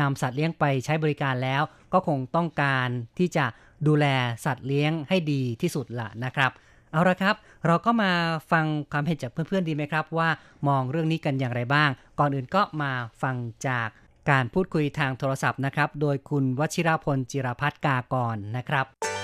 [0.00, 2.88] นำสัตว์เลี้ยงไปใช้บริการแล้ว ก็คงต้องการ
[3.18, 3.44] ที่จะ
[3.86, 4.06] ดูแล
[4.44, 6.50] สัตว์เลี้ยงให้ดีที่สุดละนะครับ
[6.92, 7.36] เอาละครับ
[7.66, 8.12] เราก็มา
[8.52, 10.28] ฟังความเห็นจากเพื่อนๆดีไหมครับ ว่า
[10.68, 12.92] มองเรื่องนี้กันอย่างไรบ้าง ก่อนอื่นก็มา
[13.22, 13.36] ฟัง
[13.68, 13.88] จาก
[14.30, 19.15] การพูดคุยทางโทรศัพท์นะครับ โดยคุณวชิรพลจิรพัฒน์กากรนะครับ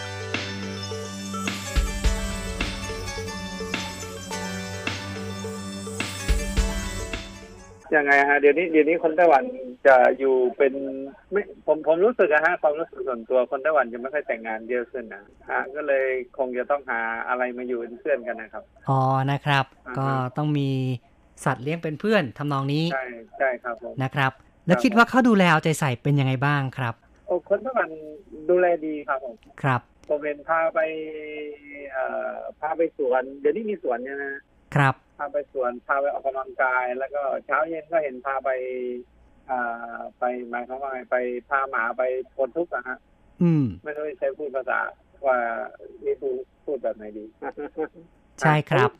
[7.97, 9.45] ยังไงฮะเดี๋ยวนี้เดี๋ยวนี้คนไต้หวัน
[9.86, 10.74] จะอยู่เป็น
[11.32, 16.07] ไม่ผมผมรู้สึกอะฮะความรู้สึกส่วนตัวคนไต้หวันจะไม่ค่อยแต่งงานเยอะขึ้นนะฮะก็เลย
[16.38, 20.68] คงจะต้องหาอะไรมาอยู่เป็นเพื่อนกันนะครับอ๋อนะครับอ่าฮะก็ต้องมี
[21.45, 23.05] สัตว์เลี้ยงเป็นเพื่อนทำนองนี้ใช่
[23.38, 24.32] ใช่ครับผมนะครับ
[24.66, 26.95] แล้วคิดว่าเขาดูแลเอาใจใส่เป็นยังไงบ้างครับ
[27.26, 27.90] โอ้คนไต้หวัน
[28.51, 30.80] ดูแลดีครับผมครับผมเห็นพาไป
[31.93, 34.34] เอ่อพาไปสวน เดี๋ยวนี้มีสวนเนี่ยนะ
[34.75, 38.51] ครับพาไปสวนพาไปออกกำลังกาย แล้วก็เช้าเย็นก็เห็นพาไป
[39.51, 41.16] อ่าไปหมายความว่าไงไป
[41.51, 42.03] พาหมาไป
[42.37, 42.99] ปนทุกข์อะฮะ
[43.43, 44.81] อืม ไม่รู้จะใช้พูดภาษา
[45.27, 45.39] ว่า
[46.05, 47.25] นี่พูดพูดแบบไหนดี
[48.41, 48.91] ใช่ครับ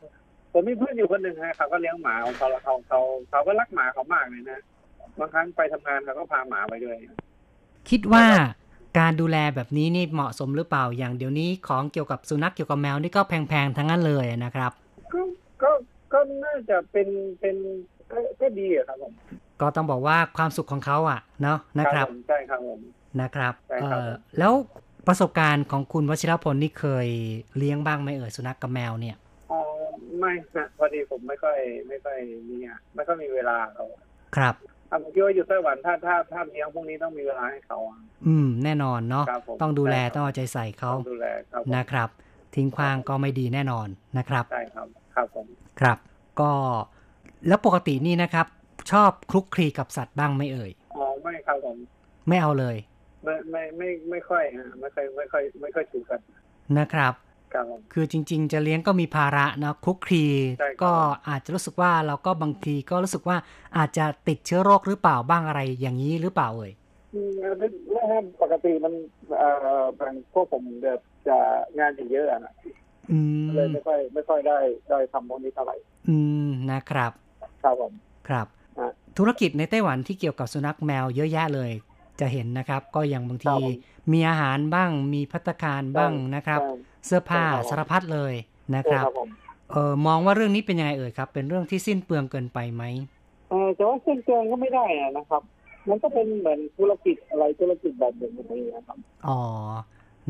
[0.53, 3.01] ผมมีเพื่อนอยู่คนหนึ่งฮะเขาก็เลี้ยงหมาของเขาแล้วเขาเขา
[3.31, 4.61] เขาก็รักหมาเขามากเลยนะ
[5.19, 6.97] บางครั้งไปทำงานเขาก็พาหมาไปด้วย
[7.91, 8.27] คิดว่า
[8.99, 14.73] การดูแลแบบนี้นี่เหมาะสมหรือเปล่าอย่างเดี๋ยวนี้ของเกี่ยวกับสุนัขเกี่ยวกับแมวนี่ก็แพงๆทั้งนั้นเลยนะครับ
[15.63, 15.71] ก็
[16.13, 17.09] ก็ก็น่าจะเป็น
[17.41, 17.57] เป็น
[18.11, 19.13] ก็ก็ดีอะครับผม
[19.61, 22.81] ก็ต้องบอกว่าความสุขของเขาอะเนาะนะครับผมใช่ครับผม
[23.21, 24.53] นะครับใช่ครับเอ่อแล้ว
[25.09, 27.09] ประสบการณ์ของคุณวชิรพลนี่เคย
[27.59, 29.17] เลี้ยงบ้างไหมเอ่ยสุนัขกับแมวเนี่ย
[29.51, 29.61] อ๋อ
[30.19, 31.59] ไม่นะพอดีผมไม่ค่อย
[31.89, 33.85] ไม่ค่อยมีอะไม่ค่อยมีเวลาเขา
[34.37, 34.55] ครับ
[34.91, 42.09] ถ้าผมคิดว่าอยู่ไต้หวันถ้าถ้าถ้าเลี้ยงพวกนี้ต้องมีเวลาให้เขาอะอืม แน่นอนเนาะครับผมต้องดูแลใช่ครับต้องเอาใจใส่เขาต้องดูแลครับผมนะครับ
[42.55, 43.89] ทิ้งขว้างก็ไม่ดีแน่นอน
[44.19, 45.47] นะครับใช่ครับ ครับผม
[45.81, 45.99] ครับ
[46.41, 46.51] ก็
[47.49, 48.47] แล้วปกตินี่นะครับ
[48.91, 51.77] ชอบคลุกคลีกับสัตว์บ้างไหมเอ่ยอ๋อไม่ครับผม
[52.29, 52.77] ไม่เอาเลย
[53.25, 56.21] ไม่ไม่ไม่ไม่ค่อยฮะไม่ค่อยไม่ค่อยไม่ค่อยถูกกัน
[56.79, 57.13] นะครับ
[57.55, 60.25] ครับผมคือจริง ๆ จะเลี้ยงก็มีภาระนะคลุกคลี
[60.59, 60.93] ใช่ครับก็
[61.29, 63.37] อาจจะรู้สึกว่าเราก็บางทีก็รู้สึกว่า
[63.77, 66.73] อาจจะติดเชื้อโรคหรือเปล่าบ้างอะไรอย่างนี้หรือเปล่าเอ่ย
[67.15, 68.93] อืมไม่ไม่ครับปกติมัน
[69.39, 69.49] เอ่
[69.81, 71.39] อบางพวกผมแบบจะ
[71.79, 72.75] งานจะเยอะอะนะอืม
[73.55, 74.59] เลยไม่ค่อยไม่ค่อยได้
[74.91, 75.77] ได้ทำพวกนี้เท่าไหร่
[76.09, 77.13] อืมนะครับ
[77.63, 77.93] ครับผม
[78.29, 78.47] ครับ
[78.79, 78.89] อะ
[79.19, 81.71] ธุรกิจในไต้หวันที่เกี่ยวกับสุนัขแมวเยอะแยะเลย
[82.21, 83.75] จะเห็นนะครับ ก็อย่างบางครัทีบผม
[84.13, 86.73] มีอาหารบ้างมีพัตตาคารบ้างนะครับใช่
[87.07, 88.35] เสื้อผ้าใช่ครับสารพัดเลย
[88.75, 89.29] นะใช่ครับครับผม
[89.71, 92.85] เออมองว่าเรื่องนี้เป็นยังไงเอ่ยครับ เป็นเรื่องที่สิ้นเปลืองเกินไปไหม
[93.51, 95.43] เออแต่ว่าเส้นเกินก็ไม่ได้อะนะครับ
[95.89, 98.99] มันก็เป็นเหมือนธุรกิจอะไรธุรกิจแบบหนึ่งอย่างนี้นะครับ
[99.29, 99.41] อ๋อ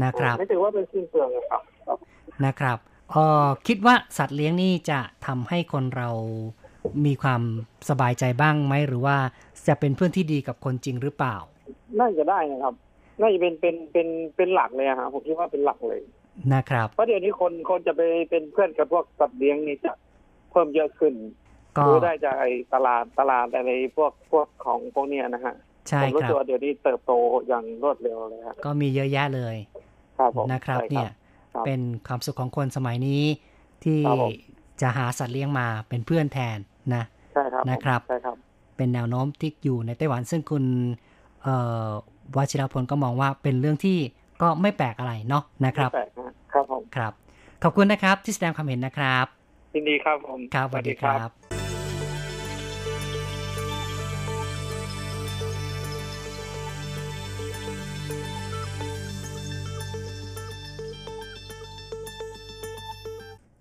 [0.05, 1.99] นะครับไม่ถือว่าเป็นสิ้นเปลืองนะครับครับ
[2.45, 2.79] นะครับ
[3.11, 6.11] เออคิดว่าสัตว์เลี้ยงนี่จะทำให้คนเรา
[7.07, 7.43] มีความ
[7.89, 9.17] สบายใจบ้างไหมหรือว่า
[9.69, 11.37] จะเป็นเพื่อนที่ดีกับคนจริงหรือเปล่า
[11.99, 12.75] น่าจะได้นะครับ
[13.21, 16.01] น่าจะเป็นเป็นเป็นเป็นหลักเลยอะครับผมคิดว่าเป็นหลักเลย
[16.55, 19.93] นะครับเพราะเดี๋ยวนี้คนคนจะไปเป็นเพื่อนกับพวกสัตว์เลี้ยงนี่จะ
[20.51, 21.15] เพิ่มเยอะขึ้น
[21.77, 25.55] ก็รู้ได้จากไอ้ตลาดตลาดอะไรพวกพวกของพวกเนี้ยนะฮะ
[25.89, 27.13] ใช่ผมรู้ครัสึบกว่าเดี๋ยวนี้เติบโต
[27.49, 29.57] อย่างรวดเร็วเลยครับก็มีเยอะแยะเลย
[30.19, 31.11] ครับผมนะครับใช่เนี่ย
[31.55, 33.23] ครับเป็นความสุขของคนสมัยนี้
[33.85, 34.33] ที่ครับผม
[34.81, 36.59] จะหาสัตว์เลี้ยงมาเป็นเพื่อนแทน
[36.95, 38.37] นะใช่ครับผมนะครับใช่ครับ
[38.77, 40.65] เป็นแนวโน้มที่อยู่ในไต้หวันซึ่งคุณ
[41.43, 41.57] เอ่
[41.87, 41.89] อ
[42.37, 43.99] วชิรพลก็มองว่าเป็นเรื่องที่
[44.43, 47.13] ก็ไม่แปลกอะไรเนาะนะครับไม่แปลกฮะครับผมครับ
[47.63, 49.27] ขอบคุณนะครับที่แสดงความเห็นนะครับ
[49.75, 51.42] ยินดีครับผมครับสวัสดีครับ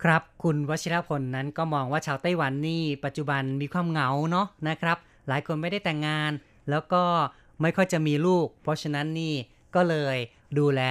[0.03, 4.97] ครับ คุณวชิรพลนั้นก็มองว่าชาวไต้หวันนี่ปัจจุบันมีความเหงาเนาะนะครับ
[5.27, 6.31] หลายคนไม่ได้แต่งงาน
[6.69, 7.03] แล้วก็
[7.61, 9.33] ไม่ค่อยจะมีลูก เพราะฉะนั้นนี่
[9.75, 10.17] ก็เลย
[10.59, 10.81] ดูแล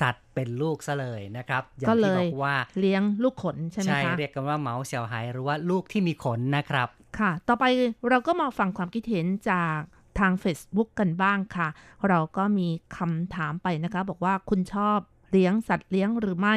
[0.00, 6.88] สัตว์เป็นลูกซะเลยนะครับ อย่างก็เลที่บยอกว่าเลี้ยงลูกขนใช่ไหมคะเรียกกันว่าเหมาเสี่ยวหายหรือว่าลูกที่มีขนนะครับ
[7.18, 7.64] ค่ะ ต่อไป
[8.08, 9.78] เราก็มาฟังความคิดเห็นจาก
[10.18, 11.68] ทาง Facebook กันบ้างค่ะ
[12.08, 14.98] เราก็มีคำถามไปนะคะ บอกว่าคุณชอบ
[15.30, 16.56] เลี้ยงสัตว์เลี้ยงหรือไม่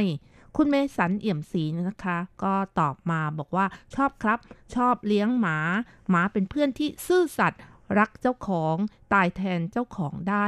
[0.58, 4.40] คุณเมสันเอี่ยมศรีนะคะ ก็ตอบมาบอกว่าชอบครับ
[4.76, 5.58] ชอบเลี้ยงหมา
[6.10, 7.62] หมาเป็นเพื่อนที่ซื่อสัตย์
[8.00, 8.76] รักเจ้าของ
[9.14, 10.46] ตายแทนเจ้าของได้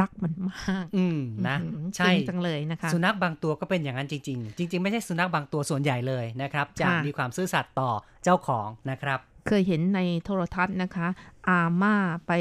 [0.00, 7.90] รักมันมาก อืมนะอื้อหือใช่เก่งจังเลยนะคะ สุนัขบางตัวก็เป็นอย่างนั้นจริง ๆ จริง ๆ ไม่ใช่สุนัขบางตัวส่วนใหญ่เลยนะครับจะค่ะมีความซื่อสัตย์ต่อ
[8.24, 11.08] เจ้าของนะครับ เคยเห็นในโทรทัศน์นะคะ
[11.48, 11.96] อาม่า
[12.26, 12.32] ไป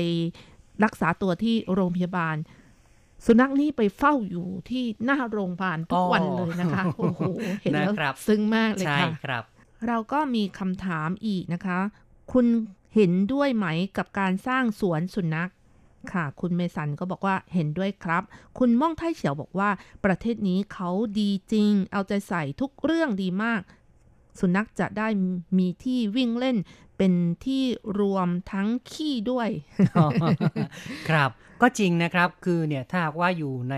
[0.83, 2.35] รักษาตัวที่โรงพยาบาล
[3.25, 7.21] สุนัขนี่ไปเฝ้าอยู่ที่หน้าโรงพยาบาลทุกอ๋อวันเลยนะคะ โอ้โห
[7.61, 9.43] เห็นแล้วนะครับซึ้งมากเลยใช่ค่ะครับ
[9.87, 11.79] เราก็มีคำถามอีกนะคะ
[12.33, 12.45] คุณ
[12.95, 15.51] เห็นด้วยไหมกับการสร้างสวนสุนัข
[16.13, 18.23] ค่ะ คุณเมสันก็บอกว่าเห็นด้วยครับ
[18.57, 19.69] คุณม่องไทเฉียวบอกว่า
[20.05, 20.89] ประเทศนี้เขา
[21.19, 23.61] ดีจริง เอาใจใส่ทุกเรื่องดีมาก
[24.39, 25.07] สุนัขจะได้
[25.57, 26.57] มีที่วิ่งเล่น
[26.97, 27.13] เป็น
[27.45, 27.63] ที่
[27.99, 29.49] รวมทั้งขี้ด้วย
[31.09, 31.29] ครับ
[31.61, 33.77] ก็จริงนะครับ คือเนี่ยถ้าหากว่าอยู่ใน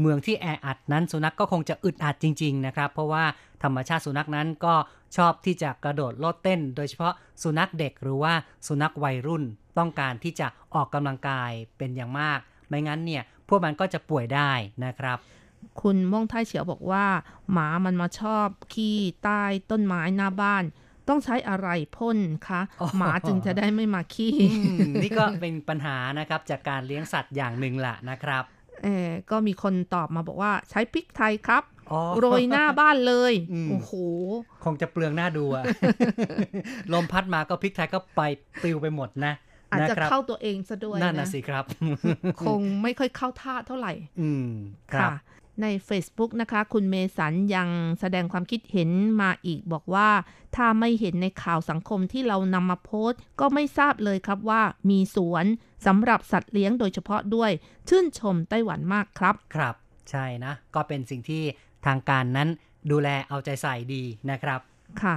[0.00, 3.24] เมืองที่แออัดนั้นสุนัขก็คงจะอึดอัดจริง ๆ นะครับ เพราะว่า
[3.62, 4.74] ธรรมชาติสุนัขนั้นก็
[5.16, 8.32] ชอบที่จะกระโดดโลดเต้น โดยเฉพาะสุนัขเด็กหรือว่า
[8.66, 9.44] สุนัขวัยรุ่น
[9.78, 12.38] ต้องการที่จะออกกำลังกายเป็นอย่างมาก
[12.68, 14.52] ไม่งั้นเนี่ยพวกมันก็จะป่วยได้
[14.84, 15.18] นะครับ
[15.82, 17.04] คุณม่องไทเฉียวบอกว่า
[17.52, 20.64] หมามันมาชอบขี้ใต้ต้นไม้หน้าบ้าน
[21.08, 24.34] ต้องใช้อะไรพ่นคะอ๋อหมาจึงจะได้ไม่มาขี้
[24.78, 28.44] อืมนี่ก็เป็นปัญหานะครับจากการเลี้ยงสัตว์อย่างหนึ่งแหละนะครับ
[28.84, 33.92] เออก็มีคนตอบมาบอกว่าใช้พริกไทยครับอ๋อโรยหน้าบ้านเลยอืมโอ้โห
[34.64, 35.64] คงจะเปลืองหน้าดูอะ
[36.92, 38.20] ลมพัดมาก็พริกไทยก็ไป
[38.62, 39.34] ปลิวไปหมดนะ
[39.72, 41.64] อาจจะนครับเข้าตัวเองซะด้วยนั่นนะนะสิครับ
[42.46, 44.50] คงไม่ค่อยเข้าท่าเท่าไหร่ อืม
[44.92, 45.16] ครับค่ะ
[45.62, 47.68] ใน Facebook นะคะ คุณเมสันยัง
[48.00, 48.90] แสดงความคิดเห็น
[49.20, 50.08] มาอีกบอกว่า
[50.56, 55.44] ถ้าไม่เห็นในข่าวสังคมที่เรานำมาโพสต์ก็ไม่ทราบเลยครับว่ามีสวน
[55.86, 57.50] สำหรับสัตว์เลี้ยงโดยเฉพาะด้วย
[57.88, 59.74] ชื่นชมไต้หวันมากครับ ครับ
[60.10, 61.42] ใช่นะ ก็เป็นสิ่งที่
[61.86, 62.48] ทางการนั้น
[62.90, 64.60] ดูแลเอาใจใส่ดีนะครับ
[65.02, 65.16] ค่ะ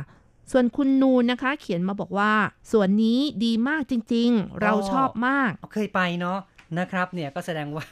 [0.52, 2.32] ส่วนคุณนูนนะคะ เขียนมาบอกว่า
[2.72, 6.40] สวนนี้ดีมากจริง ๆ เราชอบมาก เคยไปเนาะ
[6.80, 7.88] นะครับเนี่ยก็แสดงว่า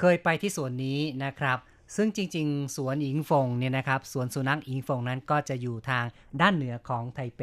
[0.00, 1.58] เคยไปที่สวนนี้นะครับ
[1.96, 6.04] ซึ่งจริง ๆ สวนอิงฟงเนี่ยนะครับสวนสุนัขอิงฟงนั้นก็จะอยู่ทาง
[6.40, 7.42] ด้านเหนือของไทเป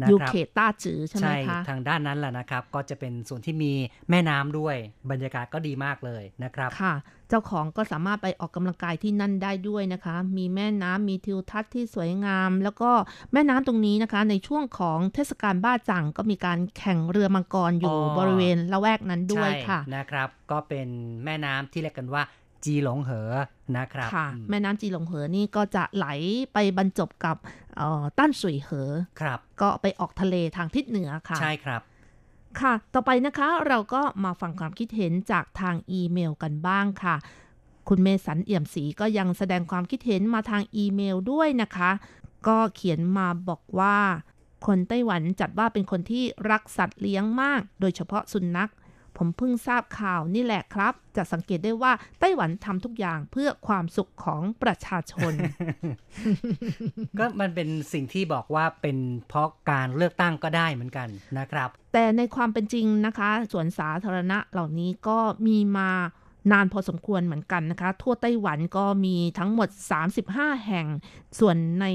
[0.00, 3.72] นะอยู่ครับเขตต้าจือใช่ไหมคะทางด้านนั้นแหละนะครับ ก็จะเป็นส่วนที่มี
[4.10, 4.76] แม่น้ำด้วย
[5.10, 6.94] บรรยากาศก็ดีมากเลยนะครับค่ะ
[7.28, 12.90] เจ้าของก็สามารถไปออกกำลังกายที่นั่นได้ด้วยนะคะ มีแม่น้ำมีทิวทัศน์ที่สวยงาม แล้วก็
[13.32, 20.88] แม่น้ำตรงนี้นะคะ ในช่วงของเทศกาลบ้าจังก็มีการแข่งเรือมังกรอยู่อ๋อบริเวณละแวกนั้นด้วยค่ะใช่นะครับ ก็เป็น
[21.24, 22.22] แม่น้ำที่เรียกกันว่า
[22.64, 23.32] จีหลงเหอ
[23.76, 26.06] นะครับค่ะอืมแม่น้ำจีหลงเหอนี่ก็จะไหล
[26.52, 27.36] ไปบรรจบกับ
[27.76, 31.80] เอ่อต้านสุยเหอครับ ก็ไปออกทะเลทางทิศเหนือค่ะ ใช่ครับ
[32.60, 37.16] ค่ะ ต่อไปนะคะเราก็มาฟังความคิดเห็นจากทางอีเมลกันบ้างค่ะ
[37.88, 41.90] คุณเมสันเอี่ยมศรีก็ยังแสดงความคิดเห็นมาทางอีเมลด้วยนะคะ
[42.48, 43.98] ก็เขียนมาบอกว่า
[44.66, 48.70] คนไต้หวันจัดว่าเป็นคนที่รักสัตว์เลี้ยงมาก โดยเฉพาะสุนัข
[49.18, 55.32] ผมเพิ่งทราบข่าวนี่แหละครับ จะสังเกตได้ว่าไต้หวันทำทุกอย่างเพื่อความสุขของประชาชน
[57.18, 58.98] ก็มันเป็นสิ่งที่บอกว่าเป็น
[59.28, 61.08] เพราะการเลือกตั้งก็ได้เหมือนกัน
[61.38, 65.90] นะครับ แต่ในความเป็นจริงนะคะสวนสาธารณะเหล่านี้ก็มีมา
[66.52, 69.68] นานพอสมควรเหมือนกันนะคะ ทั่วไต้หวันก็มีทั้งหมด
[70.16, 70.86] 35 แห่ง
[71.38, 71.86] ส่วนใน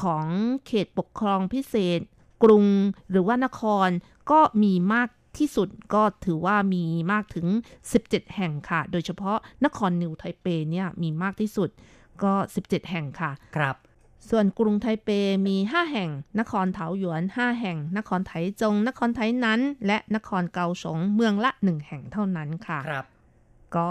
[0.00, 0.26] ของ
[0.66, 2.00] เขตปกครองพิเศษ
[2.42, 2.64] กรุง
[3.10, 3.88] หรือว่านคร
[4.30, 5.08] ก็มีมาก
[5.38, 7.46] ที่สุดก็ถือว่ามีมากถึง
[7.90, 11.68] 17 แห่งค่ะ โดยเฉพาะนครนิวไทเปเนี่ยมีมากที่สุด
[12.22, 12.32] ก็
[12.62, 13.76] 17 แห่งค่ะ ครับ
[14.30, 15.08] ส่วนกรุงไทเป
[15.48, 16.10] มี 5 แห่ง
[16.40, 23.06] นครเถาหยวน 5 แห่ง นครไถจง นครไถนั้น และนครเกาสง เมืองละ 1 แห่งเท่านั้นค่ะ ครับ
[23.76, 23.88] ก็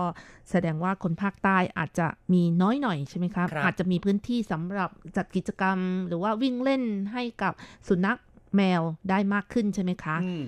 [0.50, 5.78] แสดงว่าคนภาคใต้อาจจะมีน้อยหน่อยใช่ไหมครับครับอาจจะมีพื้นที่สำหรับจัดกิจกรรม
[6.08, 6.84] หรือว่าวิ่งเล่น
[7.14, 7.54] ให้กับ
[7.88, 8.20] สุนัข
[8.56, 10.43] แมวได้มากขึ้นใช่ไหมคะอืม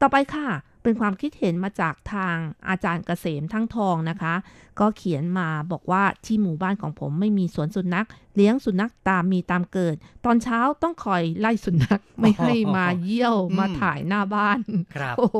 [0.00, 0.48] ต่อไปค่ะ
[0.82, 2.36] เป็นความคิดเห็นมาจากทาง
[2.68, 4.34] อาจารย์เกษมทั้งทองนะคะ
[4.80, 14.58] ก็เขียนมาบอกว่าที่หมู่บ้านของผมไม่มีสวนสุนัข เลี้ยงสุนัขตามมีตามเกิด ตอนเช้าต้องคอยไล่สุนัขไม่ให้มาเยี่ยวมาถ่ายหน้าบ้าน
[14.94, 15.36] ครับโอ้โห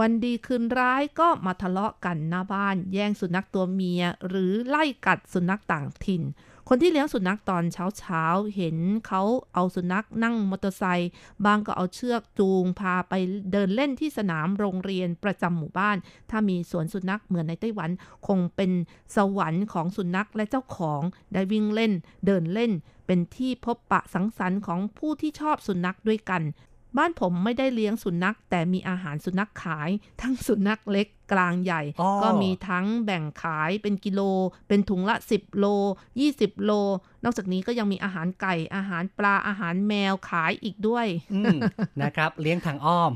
[0.00, 6.22] วันดีคืนร้ายก็มาทะเลาะกันหน้าบ้าน แย่งสุนัขตัวเมีย หรือไล่กัดสุนัขต่างถิ่น
[6.68, 8.24] คนที่เลี้ยงสุนัขตอนเช้าเช้า
[8.56, 9.22] เห็นเขา
[9.54, 11.10] เอาสุนัขนั่งมอเตอร์ไซค์
[11.44, 13.14] บางก็เอาเชือกจูงพาไป
[13.52, 15.96] เดินเล่นที่สนามโรงเรียนประจำหมู่บ้าน
[16.30, 17.90] ถ้ามีสวนสุนัขเหมือนในไต้หวัน
[18.26, 18.70] คงเป็น
[19.16, 21.02] สวรรค์ของสุนัขและเจ้าของ
[21.32, 21.92] ได้วิ่งเล่น
[22.26, 22.72] เดินเล่น
[23.06, 26.42] เป็นที่พบปะสังสรรค์ของผู้ที่ชอบสุนัขด้วยกัน
[26.96, 29.90] บ้านผมไม่ได้เลี้ยงสุนัขแต่มีอาหารสุนัขขาย
[30.22, 34.20] ทั้งสุนัขเล็ก กลางใหญ่อ๋อก็มีทั้งแบ่งขายเป็นกิโล
[34.68, 35.66] เป็นถุงละ 10 โล
[36.16, 36.70] 20 โล
[37.24, 41.58] นอกจากนี้ก็ยังมีอาหารไก่ อาหารปลา อาหารแมวขายอีกด้วยอืม
[42.02, 43.12] นะครับ เลี้ยงทางอ้อม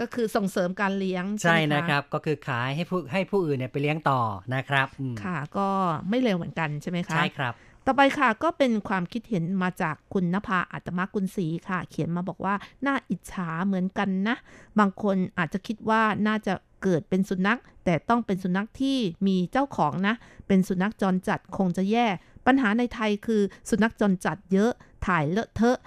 [0.00, 4.20] ก็คือส่งเสริมการเลี้ยง ใช่ไหมนะครับ ก็คือขายให้ผู้ให้ผู้อื่นเนี่ยไปเลี้ยงต่อ
[4.54, 5.68] นะครับอืมค่ะ ก็
[6.08, 7.54] ไม่เร็วเหมือนกันใช่ไหมคะ ใช่ครับ
[7.86, 12.54] ต่อไปค่ะก็เป็นความคิดเห็นมาจากคุณนภาอัตมกุลศรีค่ะ เขียนมาบอกว่า
[12.86, 14.36] น่าอิจฉาเหมือนกันนะ
[14.78, 16.52] บางคนอาจจะคิดว่าน่าจะ
[16.82, 20.14] เกิดเป็นสุนัข แต่ต้องเป็นสุนัขที่มีเจ้าของนะ
[20.48, 22.06] เป็นสุนัขจรจัดคงจะแย่
[22.46, 24.70] ปัญหาในไทยคือสุนัขจรจัดเยอะ
[25.06, 25.78] ถ่ายเลอะเทอะ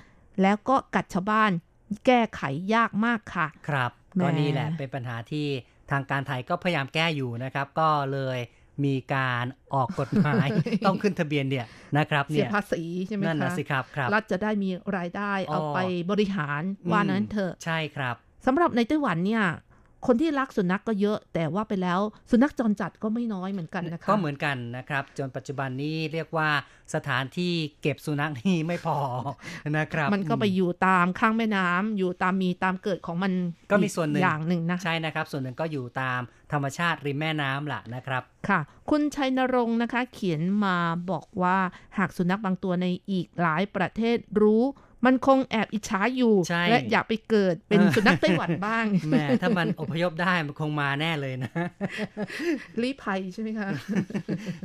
[0.41, 1.52] แล้วก็กัดชาวบ้าน
[2.06, 2.41] แก้ไข
[2.74, 5.48] ยากมากค่ะ ครับแหมก็นี่แหละเป็นปัญหาที่
[5.91, 8.39] ทางการไทยก็พยายามแก้อยู่นะครับ ก็เลย
[8.86, 10.48] มีการออกกฎหมาย
[10.86, 11.66] ต้องขึ้นทะเบียนเนี่ย
[11.98, 15.80] นะครับเสีเนี่ยยภาษีใช่ไหมนั่นคะนะสิครับครับรัฐจะได้มีรายได้เอาอ๋อไป
[16.12, 18.16] บริหารว่านั้นเถอะใช่ครับ
[18.46, 19.44] สำหรับในไต้หวันเนี่ย
[20.08, 21.99] คนที่รักสุนัขก็เยอะ แต่ว่าไปแล้ว
[22.32, 26.49] สุนัขจรจัดก็ไม่น้อยเหมือนกันนะคะก็เหมือนกันนะครับ จนปัจจุบันนี้เรียกว่า
[26.95, 28.97] สถานที่เก็บสุนัขนี่ไม่พอ
[29.78, 33.34] นะครับ มันก็ไปอยู่ตามข้างแม่น้ำอยู่ตามมีตามเกิดของมัน
[33.72, 40.78] ก็มีส่วนหนึ่งอย่างหนึ่งนะใช่นะครับ ส่วนหนึ่งก็อยู่ตามธรรมชาติริมแม่น้ำล่ะนะครับค่ะ คุณชัยนรงค์นะคะ เขียนมา
[41.12, 41.58] บอกว่า
[41.97, 44.64] หากสุนัขบางตัวในอีกหลายประเทศรู้
[45.06, 51.51] มันคงแอบอิจฉาอยู่ใช่และอยากไปเกิดเป็นสุนัขไต้หวันบ้างแหมถ้ามันอพยพได้มันคงมาแน่เลยนะ
[52.82, 53.70] รีภัยใช่ไหมคะ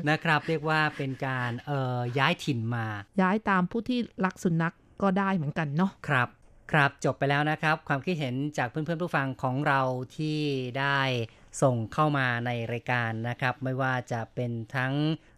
[0.09, 2.87] นะครับเรียกว่าเป็นการเอ่อย้ายถิ่นมา
[3.21, 6.29] ย้ายตามผู้ที่รักสุนัขก็ได้เหมือนกันเนาะครับ
[6.73, 9.81] ครับจบไปแล้วนะครับ ความคิดเห็นจากเพื่อนๆผู้ฟังของเรา
[10.17, 10.39] ที่
[10.79, 11.01] ได้
[11.63, 14.93] ส่งเข้ามาในรายการนะครับ ไม่ว่าจะเป็นทั้ง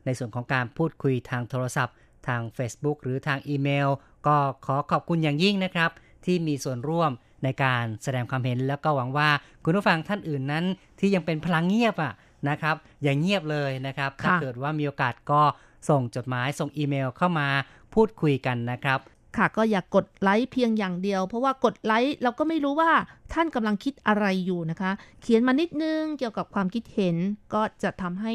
[0.05, 1.97] ในส่วนของการพูดคุยทางโทรศัพท์
[2.29, 3.89] ทาง Facebook หรือทางอีเมล
[4.27, 5.91] ก็ขอขอบคุณอย่างยิ่งนะครับ
[6.25, 7.11] ที่มีส่วนร่วม
[7.45, 9.29] ในการแสดงความเห็น แล้วก็หวังว่า
[9.65, 10.65] คุณผู้ฟังท่านอื่นนั้น
[10.99, 12.13] ที่ยังเป็นพลังเงียบอะ
[12.49, 15.43] นะครับ อย่างเงียบเลยนะครับ ถ้าค่ะเกิดว่ามีโอกาสก็
[15.89, 17.49] ส่งจดหมายส่งอีเมลเข้ามา
[17.95, 19.01] พูดคุยกันนะครับ
[19.37, 22.91] ค่ะก็อย่ากกดไลค์เพียงอย่างเดียว เพราะว่ากดไลค์เราก็ไม่รู้ว่า
[23.33, 24.91] ท่านกำลังคิดอะไรอยู่นะคะ
[25.23, 27.17] เขียนมานิดนึงเกี่ยวกับความคิดเห็น
[27.55, 28.35] ก็จะทำให้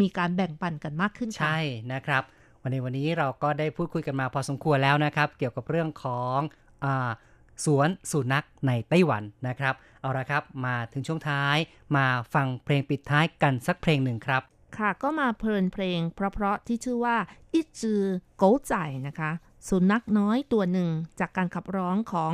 [0.00, 1.60] มีการแบ่งปันกันมากขึ้นค่ะใช่
[1.92, 2.22] นะครับ
[2.66, 6.38] วันนี้วันนี้เราก็ได้พูดคุยกันมาพอสมควรแล้วนะครับ เกี่ยวกับเรื่องของ
[6.84, 6.86] อ
[7.64, 11.56] สวนสุนัขในไต้หวันนะครับ เอาละครับมาถึงช่วงท้าย
[11.96, 14.42] มาฟังเพลงปิดท้ายกันสักเพลงหนึ่งครับ
[14.78, 17.16] ค่ะก็มาเพลินเพลงเพราะๆที่ชื่อว่า
[17.54, 18.02] อิจือ
[18.36, 19.30] โกใจายนะคะ
[19.68, 20.88] สุนัขน้อยตัวหนึ่ง
[21.20, 22.32] จากการขับร้องของ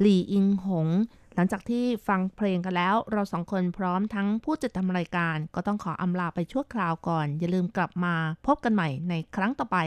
[0.00, 0.88] หลี่อิงหง
[1.34, 8.14] หลังจากที่ฟังเพลงกันแล้ว เราสองคนพร้อมทั้งผู้จัดทำรายการ ก็ต้องขออำลาไปชั่วคราวก่อน อย่าลืมกลับมา
[8.46, 9.78] พบกันใหม่ในครั้งต่อไป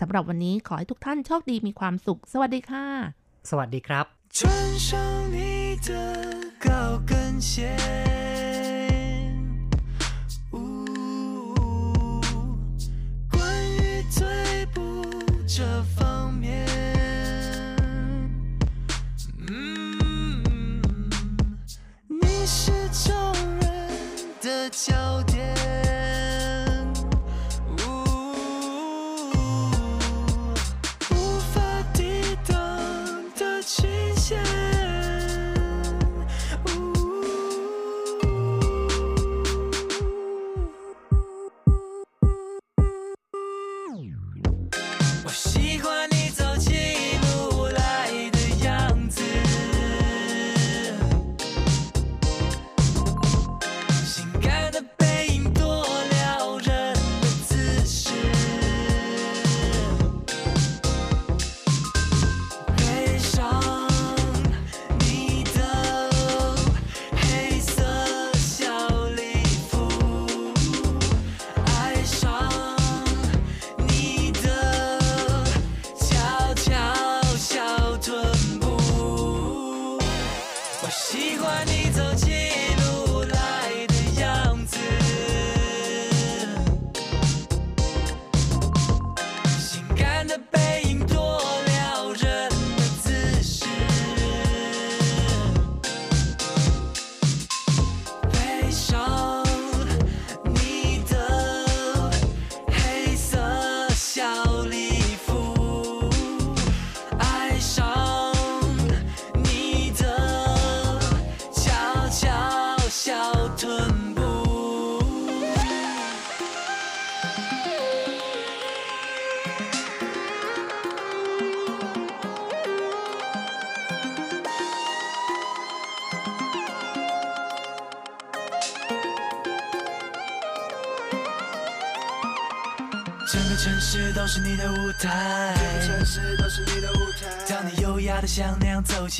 [0.00, 2.86] สำหรับวันนี้ขอให้ทุกท่านโชคดีมีความสุข สวัสดีค่ะ
[3.50, 4.38] สวัสดีครับ穿
[4.86, 4.88] 上
[5.36, 5.38] 你
[5.86, 5.88] 的
[6.64, 6.66] 高
[7.10, 7.12] 跟
[7.50, 7.52] 鞋，
[10.54, 10.56] 呜，
[13.34, 13.36] 关
[13.76, 13.78] 于
[14.16, 14.20] 最
[14.74, 14.76] 不
[15.54, 16.01] 折。
[22.54, 23.88] 是众人
[24.42, 25.31] 的焦点。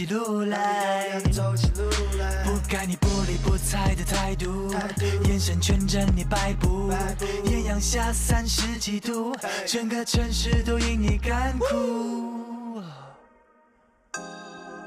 [0.05, 1.89] 起路来，走起路
[2.19, 4.75] 来，不改你不理不睬的态度，
[5.29, 6.91] 眼神圈着你摆布，
[7.45, 9.33] 艳阳下三十几度，
[9.65, 12.83] 整个城市都因你干枯。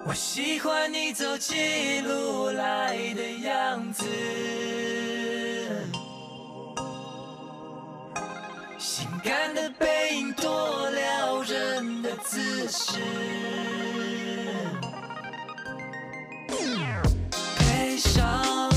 [0.05, 4.03] 我喜欢你走起路来的样子。
[8.77, 12.99] 性感的背影多撩人的姿势。
[17.95, 18.74] 悲伤。